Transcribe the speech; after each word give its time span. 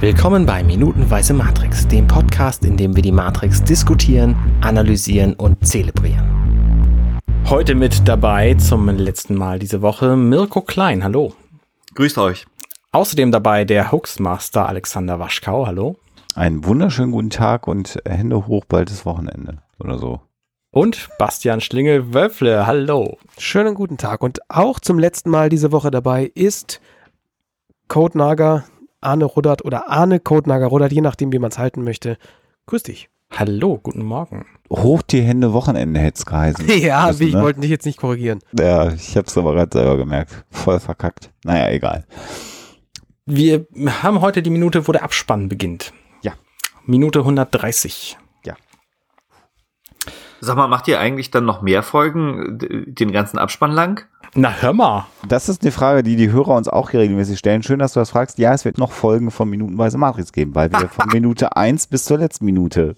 Willkommen 0.00 0.46
bei 0.46 0.64
Minutenweise 0.64 1.34
Matrix, 1.34 1.86
dem 1.86 2.06
Podcast, 2.06 2.64
in 2.64 2.78
dem 2.78 2.96
wir 2.96 3.02
die 3.02 3.12
Matrix 3.12 3.62
diskutieren, 3.62 4.34
analysieren 4.62 5.34
und 5.34 5.66
zelebrieren. 5.66 7.20
Heute 7.44 7.74
mit 7.74 8.08
dabei 8.08 8.54
zum 8.54 8.88
letzten 8.88 9.34
Mal 9.34 9.58
diese 9.58 9.82
Woche 9.82 10.16
Mirko 10.16 10.62
Klein, 10.62 11.04
hallo. 11.04 11.34
Grüßt 11.96 12.16
euch. 12.16 12.46
Außerdem 12.92 13.30
dabei 13.30 13.66
der 13.66 13.92
Hoaxmaster 13.92 14.66
Alexander 14.66 15.18
Waschkau, 15.18 15.66
hallo. 15.66 15.96
Einen 16.34 16.64
wunderschönen 16.64 17.12
guten 17.12 17.28
Tag 17.28 17.68
und 17.68 17.98
Hände 18.08 18.46
hoch, 18.46 18.64
bald 18.64 18.90
ist 18.90 19.04
Wochenende 19.04 19.58
oder 19.78 19.98
so. 19.98 20.22
Und 20.70 21.10
Bastian 21.18 21.60
Schlingel-Wölfle, 21.60 22.66
hallo. 22.66 23.18
Schönen 23.36 23.74
guten 23.74 23.98
Tag. 23.98 24.22
Und 24.22 24.38
auch 24.48 24.80
zum 24.80 24.98
letzten 24.98 25.28
Mal 25.28 25.50
diese 25.50 25.72
Woche 25.72 25.90
dabei 25.90 26.32
ist 26.34 26.80
Code 27.88 28.16
Naga, 28.16 28.64
Arne 29.00 29.24
Ruddert 29.24 29.64
oder 29.64 29.88
Arne 29.88 30.20
Code 30.20 30.48
Naga 30.48 30.66
Ruddert, 30.66 30.92
je 30.92 31.00
nachdem, 31.00 31.32
wie 31.32 31.38
man 31.38 31.50
es 31.50 31.58
halten 31.58 31.82
möchte. 31.82 32.18
Grüß 32.66 32.82
dich. 32.82 33.08
Hallo, 33.30 33.78
guten 33.82 34.04
Morgen. 34.04 34.44
Hoch 34.70 35.02
die 35.02 35.22
Hände, 35.22 35.52
Wochenende 35.52 36.00
hätte 36.00 36.18
es 36.18 36.26
geheißen. 36.26 36.68
ja, 36.80 37.06
Müssen, 37.06 37.28
ich 37.28 37.34
ne? 37.34 37.42
wollte 37.42 37.60
dich 37.60 37.70
jetzt 37.70 37.86
nicht 37.86 37.98
korrigieren. 37.98 38.40
Ja, 38.58 38.92
ich 38.92 39.16
habe 39.16 39.26
es 39.26 39.38
aber 39.38 39.54
gerade 39.54 39.70
selber 39.72 39.96
gemerkt. 39.96 40.44
Voll 40.50 40.80
verkackt. 40.80 41.30
Naja, 41.44 41.70
egal. 41.70 42.04
Wir 43.26 43.66
haben 44.02 44.20
heute 44.20 44.42
die 44.42 44.50
Minute, 44.50 44.86
wo 44.88 44.92
der 44.92 45.04
Abspann 45.04 45.48
beginnt. 45.48 45.92
Ja. 46.22 46.32
Minute 46.84 47.20
130. 47.20 48.18
Sag 50.42 50.56
mal, 50.56 50.68
macht 50.68 50.88
ihr 50.88 50.98
eigentlich 50.98 51.30
dann 51.30 51.44
noch 51.44 51.60
mehr 51.60 51.82
Folgen, 51.82 52.58
den 52.58 53.12
ganzen 53.12 53.38
Abspann 53.38 53.72
lang? 53.72 54.06
Na, 54.34 54.52
hör 54.60 54.72
mal. 54.72 55.06
Das 55.26 55.48
ist 55.48 55.62
eine 55.62 55.72
Frage, 55.72 56.02
die 56.04 56.14
die 56.14 56.30
Hörer 56.30 56.54
uns 56.54 56.68
auch 56.68 56.92
regelmäßig 56.92 57.38
stellen. 57.38 57.62
Schön, 57.64 57.80
dass 57.80 57.94
du 57.94 58.00
das 58.00 58.10
fragst. 58.10 58.38
Ja, 58.38 58.52
es 58.54 58.64
wird 58.64 58.78
noch 58.78 58.92
Folgen 58.92 59.30
von 59.32 59.50
Minutenweise 59.50 59.98
Matrix 59.98 60.32
geben, 60.32 60.54
weil 60.54 60.70
wir 60.70 60.88
von 60.88 61.08
Minute 61.12 61.56
1 61.56 61.88
bis 61.88 62.04
zur 62.04 62.18
letzten 62.18 62.44
Minute 62.44 62.94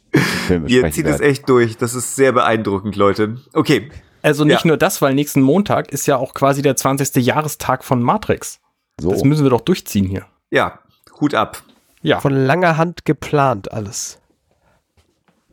Filme 0.47 0.69
Ihr 0.69 0.81
sprechen 0.81 0.93
zieht 0.95 1.07
es 1.07 1.21
werden. 1.21 1.31
echt 1.31 1.49
durch. 1.49 1.79
Das 1.79 1.95
ist 1.95 2.17
sehr 2.17 2.33
beeindruckend, 2.33 2.97
Leute. 2.97 3.39
Okay. 3.55 3.91
Also 4.21 4.45
nicht 4.45 4.61
Ja. 4.63 4.69
nur 4.69 4.77
das, 4.77 5.01
weil 5.03 5.15
nächsten 5.15 5.41
Montag 5.41 5.91
ist 5.91 6.07
ja 6.07 6.17
auch 6.17 6.35
quasi 6.35 6.61
der 6.63 6.77
20. 6.77 7.17
Jahrestag 7.25 7.83
von 7.83 8.03
Matrix. 8.03 8.61
So. 9.01 9.11
Das 9.11 9.25
müssen 9.25 9.43
wir 9.45 9.51
doch 9.51 9.63
durchziehen 9.63 10.05
hier. 10.07 10.27
Ja, 10.51 10.79
Hut 11.21 11.35
ab. 11.35 11.63
Ja, 12.03 12.21
Von 12.21 12.35
langer 12.35 12.77
Hand 12.77 13.05
geplant 13.05 13.73
alles. 13.73 14.21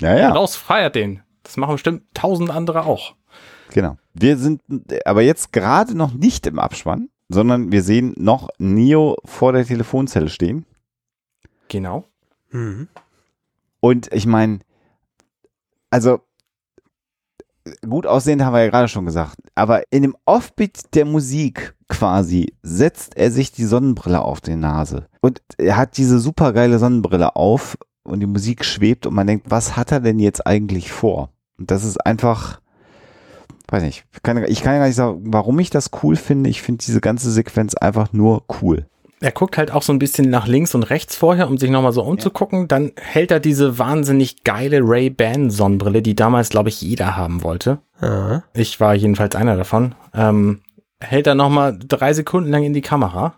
Ja, 0.01 0.17
ja. 0.17 0.31
raus, 0.31 0.55
feiert 0.55 0.95
den. 0.95 1.21
Das 1.43 1.57
machen 1.57 1.73
bestimmt 1.73 2.03
tausend 2.13 2.49
andere 2.49 2.85
auch. 2.85 3.15
Genau. 3.69 3.97
Wir 4.13 4.37
sind 4.37 4.61
aber 5.05 5.21
jetzt 5.21 5.53
gerade 5.53 5.95
noch 5.95 6.13
nicht 6.13 6.47
im 6.47 6.59
Abspann, 6.59 7.09
sondern 7.29 7.71
wir 7.71 7.83
sehen 7.83 8.13
noch 8.17 8.49
Neo 8.57 9.17
vor 9.25 9.53
der 9.53 9.65
Telefonzelle 9.65 10.29
stehen. 10.29 10.65
Genau. 11.67 12.05
Mhm. 12.51 12.87
Und 13.79 14.11
ich 14.11 14.25
meine, 14.25 14.59
also 15.89 16.19
gut 17.87 18.05
aussehend 18.05 18.43
haben 18.43 18.53
wir 18.53 18.63
ja 18.63 18.69
gerade 18.69 18.87
schon 18.87 19.05
gesagt, 19.05 19.37
aber 19.55 19.83
in 19.91 20.01
dem 20.01 20.15
Offbeat 20.25 20.95
der 20.95 21.05
Musik 21.05 21.75
quasi 21.87 22.53
setzt 22.63 23.15
er 23.17 23.31
sich 23.31 23.51
die 23.51 23.65
Sonnenbrille 23.65 24.21
auf 24.21 24.41
die 24.41 24.55
Nase 24.55 25.07
und 25.21 25.41
er 25.57 25.77
hat 25.77 25.97
diese 25.97 26.19
supergeile 26.19 26.79
Sonnenbrille 26.79 27.35
auf 27.35 27.77
und 28.03 28.19
die 28.21 28.25
Musik 28.25 28.65
schwebt 28.65 29.05
und 29.05 29.13
man 29.13 29.27
denkt, 29.27 29.49
was 29.49 29.77
hat 29.77 29.91
er 29.91 29.99
denn 29.99 30.19
jetzt 30.19 30.45
eigentlich 30.45 30.91
vor? 30.91 31.31
Und 31.57 31.71
das 31.71 31.83
ist 31.83 32.05
einfach, 32.05 32.61
weiß 33.71 33.83
nicht, 33.83 34.05
ich 34.13 34.23
kann, 34.23 34.43
ich 34.45 34.61
kann 34.61 34.73
ja 34.73 34.79
gar 34.79 34.87
nicht 34.87 34.95
sagen, 34.95 35.21
warum 35.25 35.59
ich 35.59 35.69
das 35.69 35.91
cool 36.03 36.15
finde. 36.15 36.49
Ich 36.49 36.61
finde 36.61 36.83
diese 36.85 37.01
ganze 37.01 37.31
Sequenz 37.31 37.73
einfach 37.75 38.13
nur 38.13 38.43
cool. 38.61 38.85
Er 39.21 39.31
guckt 39.31 39.57
halt 39.57 39.71
auch 39.71 39.81
so 39.83 39.91
ein 39.91 39.99
bisschen 39.99 40.29
nach 40.29 40.47
links 40.47 40.73
und 40.75 40.83
rechts 40.83 41.15
vorher, 41.17 41.49
um 41.49 41.57
sich 41.57 41.69
nochmal 41.69 41.91
so 41.91 42.03
umzugucken. 42.03 42.69
Dann 42.69 42.93
hält 42.97 43.31
er 43.31 43.41
diese 43.41 43.77
wahnsinnig 43.77 44.43
geile 44.45 44.79
Ray-Ban 44.81 45.49
Sonnenbrille, 45.49 46.01
die 46.01 46.15
damals, 46.15 46.49
glaube 46.49 46.69
ich, 46.69 46.81
jeder 46.81 47.17
haben 47.17 47.43
wollte. 47.43 47.79
Ja. 48.01 48.43
Ich 48.53 48.79
war 48.79 48.95
jedenfalls 48.95 49.35
einer 49.35 49.57
davon. 49.57 49.93
Ähm, 50.13 50.61
hält 51.01 51.27
er 51.27 51.35
nochmal 51.35 51.77
drei 51.85 52.13
Sekunden 52.13 52.49
lang 52.49 52.63
in 52.63 52.73
die 52.73 52.81
Kamera. 52.81 53.35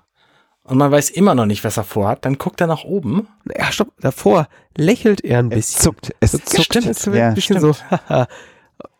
Und 0.64 0.78
man 0.78 0.91
weiß 0.91 1.09
immer 1.09 1.34
noch 1.34 1.47
nicht, 1.47 1.64
was 1.64 1.78
er 1.78 1.84
vorhat. 1.84 2.25
Dann 2.25 2.38
guckt 2.38 2.62
er 2.62 2.68
nach 2.68 2.84
oben. 2.84 3.28
ja, 3.58 3.72
stopp, 3.72 3.90
davor 4.00 4.47
lächelt 4.78 5.22
er 5.25 5.40
ein 5.40 5.52
Es 5.52 5.72
bisschen. 5.74 5.81
zuckt, 5.81 6.14
es 6.20 6.31
So, 6.34 6.38
zuckt. 6.38 6.64
Stimmt, 6.66 6.86
es 6.86 7.06
ja. 7.06 7.30
ein 7.30 7.34
bisschen 7.34 7.59
so, 7.59 7.74
haha, 7.90 8.28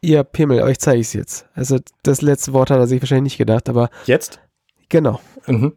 ihr 0.02 0.24
Pimmel, 0.24 0.62
euch 0.64 0.80
zeige 0.80 1.00
ich 1.00 1.08
es 1.08 1.14
jetzt. 1.14 1.50
Also 1.54 1.78
das 2.04 2.22
letzte 2.22 2.54
Wort 2.54 2.70
hat 2.72 2.78
er 2.80 2.88
sich 2.88 3.02
wahrscheinlich 3.02 3.34
nicht 3.34 3.38
gedacht, 3.38 3.70
aber 3.70 3.90
Jetzt. 4.06 4.40
genau. 4.90 5.20
Mhm. 5.48 5.74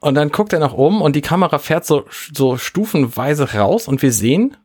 Und 0.00 0.14
dann 0.14 0.30
guckt 0.30 0.52
er 0.52 0.60
nach 0.60 0.72
oben 0.72 1.02
und 1.02 1.14
die 1.16 1.20
Kamera 1.20 1.58
fährt 1.58 1.84
so, 1.84 2.04
so 2.32 2.56
stufenweise 2.56 3.54
raus 3.54 3.86
und 3.88 4.00
wir 4.02 4.12
sehen, 4.12 4.56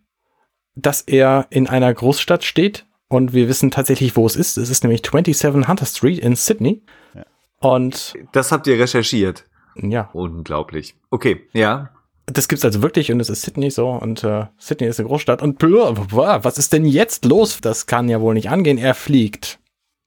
dass 0.76 1.02
er 1.02 1.48
in 1.50 1.68
einer 1.68 1.94
Großstadt 1.94 2.44
steht 2.44 2.86
und 3.08 3.34
wir 3.34 3.48
wissen 3.48 3.72
tatsächlich, 3.72 4.16
wo 4.16 4.26
es 4.26 4.36
ist. 4.36 4.58
Es 4.58 4.70
ist 4.70 4.84
nämlich 4.84 5.02
27 5.06 5.68
Hunter 5.68 5.86
Street 5.86 6.20
in 6.20 6.36
Sydney. 6.36 6.84
Ja. 7.14 7.26
Und 7.60 8.14
Das 8.34 8.52
habt 8.52 8.68
ihr 8.68 8.80
recherchiert. 8.80 9.46
ja, 9.76 10.10
Unglaublich. 10.14 10.96
Okay, 11.10 11.48
ja. 11.54 11.90
Das 12.26 12.48
gibt's 12.48 12.66
also 12.66 12.82
wirklich 12.82 13.12
und 13.12 13.20
es 13.20 13.30
ist 13.30 13.44
Sydney 13.44 13.70
so 13.70 13.90
und 13.90 14.24
äh, 14.24 14.46
Sydney 14.58 14.88
ist 14.88 15.00
eine 15.00 15.08
Großstadt 15.08 15.42
und 15.42 15.60
blö, 15.60 15.80
was 16.12 16.58
ist 16.58 16.74
denn 16.74 16.86
jetzt 16.86 17.26
los? 17.26 17.60
Das 17.62 17.86
kann 17.86 18.10
ja 18.10 18.22
wohl 18.22 18.34
nicht 18.34 18.50
angehen. 18.50 18.78
Er 18.78 18.96
fliegt. 18.96 19.60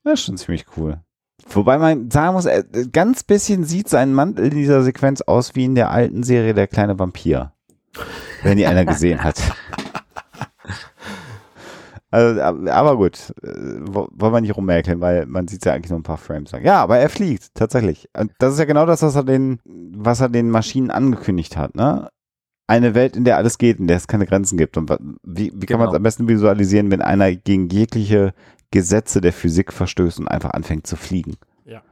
Das 0.05 0.15
ist 0.15 0.27
schon 0.27 0.37
ziemlich 0.37 0.65
cool. 0.77 1.01
Wobei 1.51 1.79
man 1.79 2.11
sagen 2.11 2.35
muss, 2.35 2.47
ganz 2.93 3.23
bisschen 3.23 3.65
sieht 3.65 3.89
sein 3.89 4.13
Mantel 4.13 4.47
in 4.47 4.59
dieser 4.59 4.83
Sequenz 4.83 5.23
aus 5.23 5.55
wie 5.55 5.65
in 5.65 5.75
der 5.75 5.91
alten 5.91 6.23
Serie 6.23 6.55
Der 6.55 6.67
kleine 6.67 6.99
Vampir. 6.99 7.53
Wenn 8.43 8.59
die 8.59 8.67
einer 8.67 8.85
gesehen 8.85 9.23
hat. 9.25 9.41
Also, 12.11 12.41
ab- 12.41 12.57
aber 12.71 12.97
gut, 12.97 13.35
äh, 13.43 13.49
wo- 13.83 14.09
wollen 14.13 14.33
wir 14.33 14.41
nicht 14.41 14.57
rummerkeln, 14.57 15.01
weil 15.01 15.27
man 15.27 15.47
sieht 15.47 15.65
ja 15.67 15.75
eigentlich 15.75 15.91
nur 15.91 15.99
ein 16.01 16.05
paar 16.05 16.17
Frames 16.17 16.53
lang. 16.53 16.65
Ja, 16.65 16.83
aber 16.83 16.99
er 16.99 17.09
fliegt, 17.11 17.55
tatsächlich. 17.55 18.09
Und 18.17 18.33
das 18.39 18.55
ist 18.55 18.59
ja 18.59 18.65
genau 18.65 18.87
das, 18.87 19.03
was 19.03 19.15
er 19.15 19.25
den, 19.25 19.61
was 19.65 20.21
er 20.21 20.29
den 20.31 20.51
Maschinen 20.51 20.91
angekündigt 20.91 21.57
hat, 21.57 21.75
ne? 21.75 22.09
Eine 22.67 22.95
Welt, 22.95 23.17
in 23.17 23.25
der 23.25 23.37
alles 23.39 23.57
geht, 23.59 23.79
in 23.79 23.87
der 23.87 23.97
es 23.97 24.07
keine 24.09 24.27
Grenzen 24.27 24.59
gibt. 24.59 24.77
Und 24.77 24.91
wie, 25.23 25.53
wie 25.55 25.67
kann 25.67 25.79
man 25.79 25.87
es 25.89 25.93
Genau. 25.93 25.97
am 25.97 26.03
besten 26.03 26.29
visualisieren, 26.29 26.91
wenn 26.91 27.01
einer 27.03 27.35
gegen 27.35 27.69
jegliche 27.71 28.35
Gesetze 28.71 29.23
der 29.23 29.33
Physik 29.33 29.73
verstößt 29.73 30.19
und 30.21 30.29
einfach 30.29 30.51
anfängt 30.51 30.87
zu 30.87 30.97
fliegen? 30.97 31.37
Ja. 31.65 31.83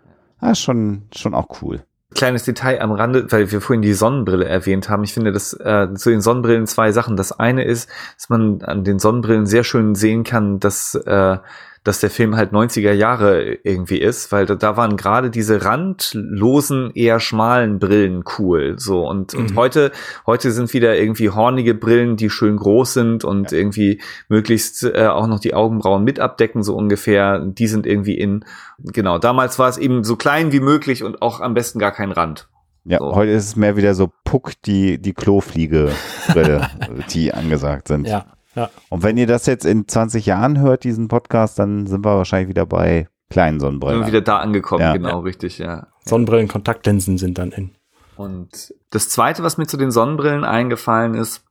Ist 0.51 0.61
schon, 0.61 1.05
schon 1.15 1.35
auch 1.35 1.63
cool. 1.63 1.83
Kleines 2.15 2.45
Detail 2.45 2.81
am 2.81 2.93
Rande, 2.93 3.27
weil 3.31 3.51
wir 3.51 3.61
vorhin 3.61 3.83
die 3.83 3.93
Sonnenbrille 3.93 4.45
erwähnt 4.45 4.89
haben. 4.89 5.03
Ich 5.03 5.13
finde, 5.13 5.33
dass 5.33 5.53
äh, 5.55 5.93
zu 5.95 6.11
den 6.11 6.21
Sonnenbrillen 6.21 6.67
zwei 6.67 6.93
Sachen. 6.93 7.17
Das 7.17 7.33
eine 7.33 7.65
ist, 7.65 7.91
dass 8.17 8.29
man 8.29 8.63
an 8.63 8.85
den 8.85 9.01
Sonnenbrillen 9.01 9.45
sehr 9.45 9.65
schön 9.65 9.97
sehen 9.97 10.23
kann, 10.23 10.61
dass, 10.61 10.95
äh, 10.95 11.39
dass 11.87 12.01
der 12.01 12.11
Film 12.11 12.37
halt 12.37 12.53
90er 12.53 12.93
Jahre 12.93 13.59
irgendwie 13.63 13.99
ist, 13.99 14.33
weil 14.33 14.45
da, 14.47 14.55
da 14.57 14.77
waren 14.77 14.97
gerade 14.97 15.31
diese 15.31 15.65
randlosen, 15.65 16.91
eher 16.95 17.21
schmalen 17.21 17.79
Brillen 17.79 18.25
cool. 18.39 18.75
So 18.79 19.07
und, 19.09 19.35
und 19.35 19.53
Mhm. 19.53 19.57
heute, 19.57 19.93
heute 20.27 20.51
sind 20.51 20.73
wieder 20.73 20.97
irgendwie 20.99 21.31
hornige 21.31 21.75
Brillen, 21.75 22.17
die 22.17 22.31
schön 22.31 22.57
groß 22.57 22.95
sind 22.95 23.25
und 23.25 23.53
irgendwie 23.53 24.01
möglichst 24.29 24.83
äh, 24.85 25.07
auch 25.07 25.27
noch 25.27 25.41
die 25.41 25.55
Augenbrauen 25.55 26.05
mit 26.05 26.19
abdecken, 26.21 26.63
so 26.63 26.75
ungefähr. 26.75 27.39
Die 27.41 27.67
sind 27.69 27.87
irgendwie 27.87 28.19
in, 28.19 28.45
genau, 28.79 29.19
damals 29.19 29.59
war 29.59 29.69
es 29.69 29.79
eben 29.79 30.05
so 30.05 30.17
klein 30.17 30.53
wie 30.53 30.61
möglich 30.61 31.05
und 31.05 31.23
auch 31.23 31.41
am 31.41 31.55
besten 31.55 31.79
gar 31.79 31.93
kein 31.93 32.13
Rand. 32.13 32.49
Ja, 32.85 32.99
So. 32.99 33.15
heute 33.17 33.33
ist 33.33 33.45
es 33.47 33.57
mehr 33.57 33.77
wieder 33.77 33.95
so 33.95 34.11
Puck, 34.25 34.53
die, 34.65 34.99
die 34.99 35.13
Klofliege-Brille, 35.13 36.69
die 37.13 37.33
angesagt 37.35 37.89
sind. 37.89 38.07
Ja, 38.07 38.27
ja. 38.57 38.71
Und 38.89 39.03
wenn 39.05 39.17
ihr 39.17 39.27
das 39.29 39.47
jetzt 39.47 39.65
in 39.65 39.87
20 39.87 40.27
Jahren 40.27 40.59
hört, 40.61 40.83
diesen 40.83 41.07
Podcast, 41.09 41.59
dann 41.59 41.87
sind 41.87 42.05
wir 42.05 42.17
wahrscheinlich 42.17 42.49
wieder 42.49 42.67
bei 42.67 43.09
kleinen 43.31 43.61
Sonnenbrillen. 43.61 43.99
Sind 44.01 44.09
wieder 44.09 44.21
da 44.23 44.39
angekommen, 44.39 44.83
Ja. 44.83 44.93
genau, 44.93 45.21
richtig, 45.21 45.59
ja. 45.59 45.87
Sonnenbrillen, 46.05 46.49
Kontaktlinsen 46.49 47.19
sind 47.19 47.39
dann 47.39 47.53
in. 47.53 47.71
Und 48.17 48.75
das 48.91 49.09
zweite, 49.09 49.43
was 49.43 49.59
mir 49.59 49.67
zu 49.67 49.77
den 49.77 49.91
Sonnenbrillen 49.91 50.45
eingefallen 50.45 51.15
ist, 51.15 51.45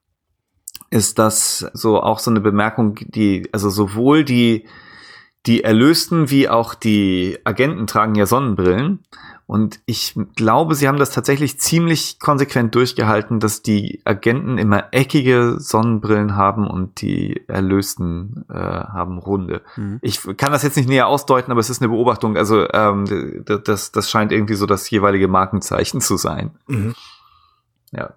ist 0.89 1.19
das 1.19 1.59
so 1.74 2.01
auch 2.01 2.19
so 2.19 2.31
eine 2.31 2.41
Bemerkung, 2.41 2.95
die, 3.01 3.50
also 3.51 3.69
sowohl 3.69 4.24
die, 4.24 4.65
die 5.45 5.63
Erlösten 5.63 6.31
wie 6.31 6.50
auch 6.50 6.74
die 6.74 7.38
Agenten 7.44 7.88
tragen 7.88 8.15
ja 8.15 8.25
Sonnenbrillen. 8.25 9.03
Und 9.47 9.80
ich 9.86 10.15
glaube, 10.36 10.74
sie 10.74 10.88
haben 10.88 10.97
das 10.97 11.12
tatsächlich 11.12 11.59
ziemlich 11.59 12.19
konsequent 12.19 12.74
durchgehalten, 12.74 13.39
dass 13.39 13.62
die 13.62 14.01
Agenten 14.03 14.57
immer 14.57 14.86
eckige 14.92 15.59
Sonnenbrillen 15.59 16.36
haben 16.36 16.68
und 16.68 17.01
die 17.01 17.47
Erlösten 17.47 18.45
äh, 18.50 18.56
haben 18.56 19.19
runde. 19.19 19.62
Mhm. 19.75 20.00
Ich 20.01 20.21
kann 20.38 20.51
das 20.51 20.63
jetzt 20.63 20.77
nicht 20.77 20.89
näher 20.89 21.07
ausdeuten, 21.07 21.51
aber 21.51 21.59
es 21.59 21.69
ist 21.69 21.81
eine 21.81 21.89
Beobachtung. 21.89 22.38
Also 22.38 22.68
ähm, 22.74 23.44
das, 23.45 23.92
das 23.92 24.09
scheint 24.09 24.31
irgendwie 24.31 24.56
so 24.56 24.65
das 24.65 24.89
jeweilige 24.89 25.27
Markenzeichen 25.27 26.01
zu 26.01 26.18
sein. 26.18 26.51
Mhm. 26.65 26.95
Ja. 27.91 28.15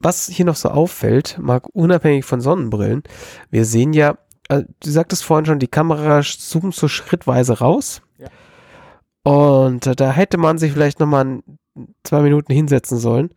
Was 0.00 0.28
hier 0.28 0.46
noch 0.46 0.56
so 0.56 0.70
auffällt, 0.70 1.38
mag 1.40 1.66
unabhängig 1.74 2.24
von 2.24 2.40
Sonnenbrillen, 2.40 3.02
wir 3.50 3.64
sehen 3.66 3.92
ja, 3.92 4.16
äh, 4.48 4.62
du 4.80 4.90
sagtest 4.90 5.24
vorhin 5.24 5.44
schon, 5.44 5.58
die 5.58 5.68
Kamera 5.68 6.22
zoomt 6.22 6.74
so 6.74 6.88
schrittweise 6.88 7.58
raus. 7.58 8.00
Und 9.28 9.86
äh, 9.86 9.94
da 9.94 10.10
hätte 10.10 10.38
man 10.38 10.56
sich 10.56 10.72
vielleicht 10.72 11.00
nochmal 11.00 11.42
zwei 12.02 12.22
Minuten 12.22 12.50
hinsetzen 12.50 12.96
sollen. 12.96 13.28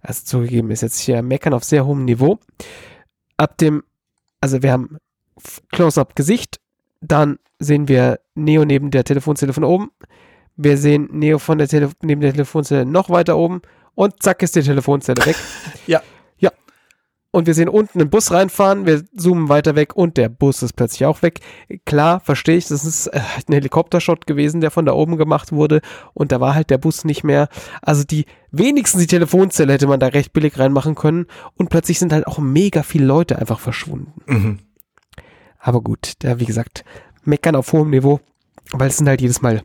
Also 0.00 0.24
zugegeben 0.24 0.70
ist 0.70 0.80
jetzt 0.80 0.98
hier 0.98 1.20
Meckern 1.20 1.52
auf 1.52 1.64
sehr 1.64 1.84
hohem 1.84 2.06
Niveau. 2.06 2.38
Ab 3.36 3.58
dem, 3.58 3.84
also 4.40 4.62
wir 4.62 4.72
haben 4.72 4.96
Close-up 5.70 6.16
Gesicht, 6.16 6.60
dann 7.02 7.38
sehen 7.58 7.88
wir 7.88 8.20
Neo 8.34 8.64
neben 8.64 8.90
der 8.90 9.04
Telefonzelle 9.04 9.52
von 9.52 9.64
oben. 9.64 9.90
Wir 10.56 10.78
sehen 10.78 11.10
Neo 11.12 11.38
von 11.38 11.58
der 11.58 11.68
Tele 11.68 11.90
neben 12.00 12.22
der 12.22 12.32
Telefonzelle 12.32 12.86
noch 12.86 13.10
weiter 13.10 13.36
oben 13.36 13.60
und 13.94 14.22
zack 14.22 14.42
ist 14.42 14.56
die 14.56 14.62
Telefonzelle 14.62 15.26
weg. 15.26 15.36
Ja. 15.86 16.00
Und 17.34 17.48
wir 17.48 17.54
sehen 17.54 17.68
unten 17.68 18.00
einen 18.00 18.10
Bus 18.10 18.30
reinfahren, 18.30 18.86
wir 18.86 19.02
zoomen 19.12 19.48
weiter 19.48 19.74
weg 19.74 19.96
und 19.96 20.18
der 20.18 20.28
Bus 20.28 20.62
ist 20.62 20.74
plötzlich 20.74 21.04
auch 21.04 21.22
weg. 21.22 21.40
Klar, 21.84 22.20
verstehe 22.20 22.56
ich, 22.56 22.68
das 22.68 22.84
ist 22.84 23.08
äh, 23.08 23.18
ein 23.48 23.54
Helikoptershot 23.54 24.28
gewesen, 24.28 24.60
der 24.60 24.70
von 24.70 24.86
da 24.86 24.92
oben 24.92 25.16
gemacht 25.16 25.50
wurde 25.50 25.80
und 26.12 26.30
da 26.30 26.40
war 26.40 26.54
halt 26.54 26.70
der 26.70 26.78
Bus 26.78 27.04
nicht 27.04 27.24
mehr. 27.24 27.48
Also 27.82 28.04
die, 28.04 28.26
wenigstens 28.52 29.00
die 29.00 29.08
Telefonzelle 29.08 29.72
hätte 29.72 29.88
man 29.88 29.98
da 29.98 30.06
recht 30.06 30.32
billig 30.32 30.60
reinmachen 30.60 30.94
können 30.94 31.26
und 31.56 31.70
plötzlich 31.70 31.98
sind 31.98 32.12
halt 32.12 32.28
auch 32.28 32.38
mega 32.38 32.84
viele 32.84 33.06
Leute 33.06 33.36
einfach 33.36 33.58
verschwunden. 33.58 34.12
Mhm. 34.26 34.58
Aber 35.58 35.80
gut, 35.80 36.12
da 36.20 36.38
wie 36.38 36.46
gesagt, 36.46 36.84
meckern 37.24 37.56
auf 37.56 37.72
hohem 37.72 37.90
Niveau, 37.90 38.20
weil 38.70 38.90
es 38.90 38.98
sind 38.98 39.08
halt 39.08 39.20
jedes 39.20 39.42
Mal, 39.42 39.62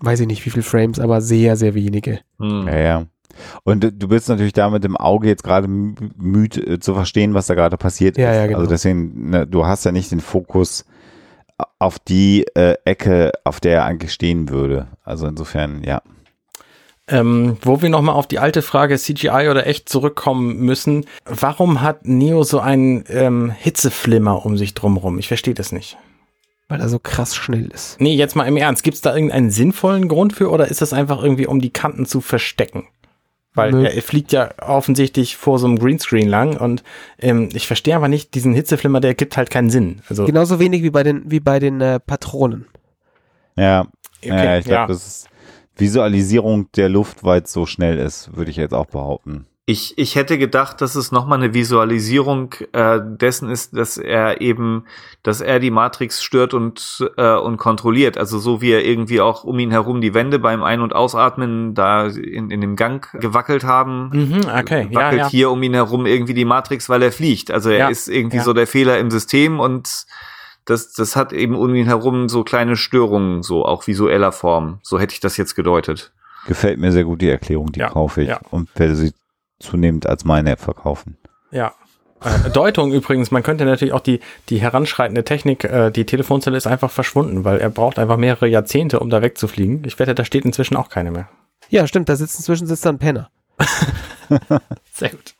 weiß 0.00 0.18
ich 0.18 0.26
nicht 0.26 0.44
wie 0.44 0.50
viele 0.50 0.64
Frames, 0.64 0.98
aber 0.98 1.20
sehr, 1.20 1.54
sehr 1.54 1.74
wenige. 1.74 2.22
Hm. 2.40 2.66
Ja, 2.66 2.76
ja. 2.76 3.06
Und 3.64 3.84
du- 3.84 4.08
bist 4.08 4.28
natürlich 4.28 4.52
da 4.52 4.70
mit 4.70 4.84
dem 4.84 4.96
Auge 4.96 5.28
jetzt 5.28 5.44
gerade 5.44 5.66
mü- 5.68 6.10
müde 6.16 6.60
äh, 6.74 6.78
zu 6.78 6.94
verstehen, 6.94 7.34
was 7.34 7.46
da 7.46 7.54
gerade 7.54 7.76
passiert 7.76 8.16
Ja, 8.18 8.30
ist. 8.30 8.36
ja, 8.36 8.46
genau. 8.46 8.58
Also 8.58 8.70
deswegen, 8.70 9.30
ne, 9.30 9.46
du 9.46 9.66
hast 9.66 9.84
ja 9.84 9.92
nicht 9.92 10.10
den 10.12 10.20
Fokus 10.20 10.84
auf 11.78 11.98
die 11.98 12.44
äh, 12.54 12.74
Ecke, 12.84 13.32
auf 13.44 13.60
der 13.60 13.76
er 13.76 13.84
eigentlich 13.84 14.12
stehen 14.12 14.48
würde. 14.48 14.88
Also 15.04 15.26
insofern, 15.26 15.82
ja. 15.84 16.02
Ähm, 17.06 17.58
wo 17.60 17.82
wir 17.82 17.90
nochmal 17.90 18.14
auf 18.14 18.26
die 18.26 18.38
alte 18.38 18.62
Frage 18.62 18.96
CGI 18.96 19.48
oder 19.50 19.66
echt 19.66 19.90
zurückkommen 19.90 20.56
müssen. 20.60 21.04
Warum 21.26 21.82
hat 21.82 22.06
Neo 22.06 22.44
so 22.44 22.60
einen 22.60 23.04
ähm, 23.08 23.50
Hitzeflimmer 23.50 24.46
um 24.46 24.56
sich 24.56 24.72
drumrum? 24.72 25.18
Ich 25.18 25.28
verstehe 25.28 25.52
das 25.52 25.70
nicht. 25.70 25.98
Weil 26.66 26.80
er 26.80 26.88
so 26.88 26.98
krass 26.98 27.36
schnell 27.36 27.66
ist. 27.66 28.00
Nee, 28.00 28.14
jetzt 28.14 28.36
mal 28.36 28.44
im 28.48 28.56
Ernst. 28.56 28.82
Gibt 28.84 28.94
es 28.94 29.02
da 29.02 29.14
irgendeinen 29.14 29.50
sinnvollen 29.50 30.08
Grund 30.08 30.32
für 30.32 30.50
oder 30.50 30.68
ist 30.68 30.80
das 30.80 30.94
einfach 30.94 31.22
irgendwie, 31.22 31.46
um 31.46 31.60
die 31.60 31.68
Kanten 31.74 32.06
zu 32.06 32.22
verstecken? 32.22 32.84
Weil 33.54 33.70
Nö. 33.70 33.86
er 33.86 34.02
fliegt 34.02 34.32
ja 34.32 34.50
offensichtlich 34.60 35.36
vor 35.36 35.60
so 35.60 35.66
einem 35.66 35.78
Greenscreen 35.78 36.28
lang 36.28 36.56
und 36.56 36.82
ähm, 37.18 37.50
ich 37.54 37.68
verstehe 37.68 37.94
aber 37.94 38.08
nicht, 38.08 38.34
diesen 38.34 38.52
Hitzeflimmer, 38.52 39.00
der 39.00 39.14
gibt 39.14 39.36
halt 39.36 39.50
keinen 39.50 39.70
Sinn. 39.70 40.02
Also, 40.08 40.24
Genauso 40.24 40.58
wenig 40.58 40.82
wie 40.82 40.90
bei 40.90 41.04
den, 41.04 41.30
wie 41.30 41.40
bei 41.40 41.60
den 41.60 41.80
äh, 41.80 42.00
Patronen. 42.00 42.66
Ja, 43.56 43.86
okay, 44.22 44.44
ja 44.44 44.58
ich 44.58 44.64
glaube, 44.64 44.80
ja. 44.80 44.86
das 44.88 45.06
ist 45.06 45.28
Visualisierung 45.76 46.70
der 46.72 46.88
Luft, 46.88 47.22
weil 47.22 47.42
es 47.42 47.52
so 47.52 47.66
schnell 47.66 47.98
ist, 47.98 48.36
würde 48.36 48.50
ich 48.50 48.56
jetzt 48.56 48.74
auch 48.74 48.86
behaupten. 48.86 49.46
Ich, 49.66 49.96
ich 49.96 50.14
hätte 50.14 50.36
gedacht, 50.36 50.82
dass 50.82 50.94
es 50.94 51.10
nochmal 51.10 51.38
eine 51.42 51.54
Visualisierung 51.54 52.52
äh, 52.72 53.00
dessen 53.02 53.48
ist, 53.48 53.74
dass 53.74 53.96
er 53.96 54.42
eben, 54.42 54.84
dass 55.22 55.40
er 55.40 55.58
die 55.58 55.70
Matrix 55.70 56.22
stört 56.22 56.52
und, 56.52 57.10
äh, 57.16 57.34
und 57.36 57.56
kontrolliert. 57.56 58.18
Also 58.18 58.38
so 58.38 58.60
wie 58.60 58.72
er 58.72 58.84
irgendwie 58.84 59.22
auch 59.22 59.42
um 59.42 59.58
ihn 59.58 59.70
herum 59.70 60.02
die 60.02 60.12
Wände 60.12 60.38
beim 60.38 60.62
Ein- 60.62 60.82
und 60.82 60.94
Ausatmen 60.94 61.72
da 61.72 62.08
in, 62.08 62.50
in 62.50 62.60
dem 62.60 62.76
Gang 62.76 63.10
gewackelt 63.18 63.64
haben. 63.64 64.10
Mhm, 64.12 64.40
okay, 64.54 64.86
ja, 64.90 65.00
wackelt 65.00 65.20
ja. 65.20 65.28
hier 65.30 65.50
um 65.50 65.62
ihn 65.62 65.72
herum 65.72 66.04
irgendwie 66.04 66.34
die 66.34 66.44
Matrix, 66.44 66.90
weil 66.90 67.02
er 67.02 67.12
fliegt. 67.12 67.50
Also 67.50 67.70
er 67.70 67.78
Ja, 67.78 67.88
ist 67.88 68.08
irgendwie 68.08 68.36
ja. 68.38 68.42
so 68.42 68.52
der 68.52 68.66
Fehler 68.66 68.98
im 68.98 69.10
System 69.10 69.60
und 69.60 70.04
das, 70.66 70.92
das 70.92 71.16
hat 71.16 71.32
eben 71.32 71.54
um 71.56 71.74
ihn 71.74 71.86
herum 71.86 72.28
so 72.28 72.44
kleine 72.44 72.76
Störungen, 72.76 73.42
so 73.42 73.64
auch 73.64 73.86
visueller 73.86 74.32
Form. 74.32 74.80
So 74.82 74.98
hätte 74.98 75.14
ich 75.14 75.20
das 75.20 75.38
jetzt 75.38 75.54
gedeutet. 75.54 76.12
Gefällt 76.46 76.78
mir 76.78 76.92
sehr 76.92 77.04
gut 77.04 77.22
die 77.22 77.30
Erklärung, 77.30 77.72
die 77.72 77.80
Ja, 77.80 77.88
kaufe 77.88 78.20
ich 78.20 78.28
ja. 78.28 78.40
und 78.50 78.68
werde 78.78 78.94
sie 78.94 79.12
zunehmend 79.58 80.06
als 80.06 80.24
meine 80.24 80.56
verkaufen. 80.56 81.16
Ja. 81.50 81.74
Äh, 82.22 82.50
Deutung 82.50 82.92
übrigens, 82.92 83.30
man 83.30 83.42
könnte 83.42 83.64
natürlich 83.64 83.92
auch 83.94 84.00
die, 84.00 84.20
die 84.48 84.60
heranschreitende 84.60 85.24
Technik, 85.24 85.64
äh, 85.64 85.90
die 85.90 86.06
Telefonzelle 86.06 86.56
ist 86.56 86.66
einfach 86.66 86.90
verschwunden, 86.90 87.44
weil 87.44 87.58
er 87.58 87.70
braucht 87.70 87.98
einfach 87.98 88.16
mehrere 88.16 88.48
Jahrzehnte, 88.48 89.00
um 89.00 89.10
da 89.10 89.22
wegzufliegen. 89.22 89.82
Ich 89.84 89.98
wette, 89.98 90.14
da 90.14 90.24
steht 90.24 90.44
inzwischen 90.44 90.76
auch 90.76 90.88
keine 90.88 91.10
mehr. 91.10 91.28
Ja, 91.68 91.86
stimmt, 91.86 92.08
da 92.08 92.16
sitzt 92.16 92.36
inzwischen 92.36 92.66
sitzt 92.66 92.84
da 92.84 92.90
ein 92.90 92.98
Penner. 92.98 93.30
Sehr 94.92 95.10
gut. 95.10 95.34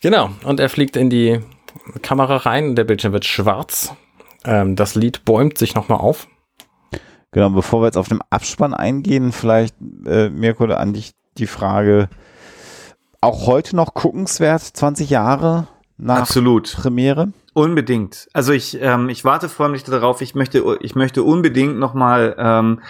Genau, 0.00 0.30
und 0.44 0.60
er 0.60 0.68
fliegt 0.68 0.96
in 0.96 1.10
die 1.10 1.40
Kamera 2.02 2.36
rein, 2.36 2.76
der 2.76 2.84
Bildschirm 2.84 3.12
wird 3.12 3.24
schwarz. 3.24 3.94
Ähm, 4.44 4.76
das 4.76 4.94
Lied 4.94 5.24
bäumt 5.24 5.58
sich 5.58 5.74
nochmal 5.74 5.98
auf. 5.98 6.28
Genau, 7.32 7.50
bevor 7.50 7.82
wir 7.82 7.86
jetzt 7.86 7.98
auf 7.98 8.08
den 8.08 8.20
Abspann 8.30 8.72
eingehen, 8.72 9.32
vielleicht, 9.32 9.74
äh, 10.06 10.30
Mirko, 10.30 10.64
an 10.64 10.92
dich 10.92 11.12
die 11.36 11.46
Frage, 11.46 12.08
auch 13.20 13.46
heute 13.46 13.76
noch 13.76 13.94
guckenswert, 13.94 14.62
20 14.62 15.10
Jahre 15.10 15.66
nach 15.96 16.20
Absolut. 16.20 16.72
Premiere? 16.76 17.32
Unbedingt. 17.54 18.28
Also 18.32 18.52
ich, 18.52 18.80
ähm, 18.80 19.08
ich 19.08 19.24
warte 19.24 19.48
förmlich 19.48 19.82
darauf. 19.82 20.20
Ich 20.20 20.36
möchte, 20.36 20.62
ich 20.80 20.94
möchte 20.94 21.24
unbedingt 21.24 21.76
noch 21.76 21.92
mal 21.92 22.36
ähm, 22.38 22.80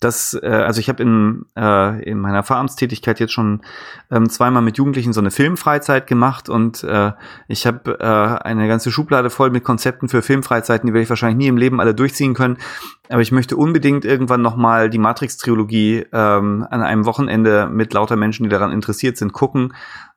das, 0.00 0.38
äh, 0.42 0.46
also 0.46 0.80
ich 0.80 0.88
habe 0.88 1.02
in, 1.02 1.46
äh, 1.56 2.02
in 2.02 2.18
meiner 2.18 2.42
Fahramtstätigkeit 2.42 3.18
jetzt 3.18 3.32
schon 3.32 3.62
ähm, 4.10 4.28
zweimal 4.28 4.62
mit 4.62 4.76
Jugendlichen 4.76 5.12
so 5.12 5.20
eine 5.20 5.30
Filmfreizeit 5.30 6.06
gemacht 6.06 6.48
und 6.48 6.84
äh, 6.84 7.12
ich 7.48 7.66
habe 7.66 7.98
äh, 7.98 8.44
eine 8.44 8.68
ganze 8.68 8.90
Schublade 8.90 9.30
voll 9.30 9.50
mit 9.50 9.64
Konzepten 9.64 10.08
für 10.08 10.20
Filmfreizeiten, 10.20 10.86
die 10.86 10.92
werde 10.92 11.04
ich 11.04 11.08
wahrscheinlich 11.08 11.38
nie 11.38 11.48
im 11.48 11.56
Leben 11.56 11.80
alle 11.80 11.94
durchziehen 11.94 12.34
können. 12.34 12.58
Aber 13.08 13.22
ich 13.22 13.32
möchte 13.32 13.56
unbedingt 13.56 14.04
irgendwann 14.04 14.42
noch 14.42 14.56
mal 14.56 14.90
die 14.90 14.98
Matrix-Trilogie 14.98 16.06
ähm, 16.12 16.66
an 16.68 16.82
einem 16.82 17.06
Wochenende 17.06 17.68
mit 17.70 17.92
lauter 17.94 18.16
Menschen, 18.16 18.44
die 18.44 18.50
daran 18.50 18.72
interessiert 18.72 19.16
sind, 19.16 19.32
gucken. 19.32 19.74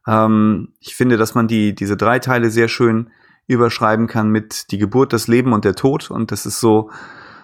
Ähm, 0.07 0.69
ich 0.79 0.95
finde, 0.95 1.17
dass 1.17 1.35
man 1.35 1.47
die 1.47 1.73
diese 1.73 1.95
drei 1.95 2.19
Teile 2.19 2.49
sehr 2.49 2.67
schön 2.67 3.11
überschreiben 3.47 4.07
kann 4.07 4.29
mit 4.29 4.71
die 4.71 4.77
Geburt, 4.77 5.13
das 5.13 5.27
Leben 5.27 5.53
und 5.53 5.65
der 5.65 5.75
Tod. 5.75 6.11
Und 6.11 6.31
das 6.31 6.45
ist 6.45 6.59
so, 6.59 6.91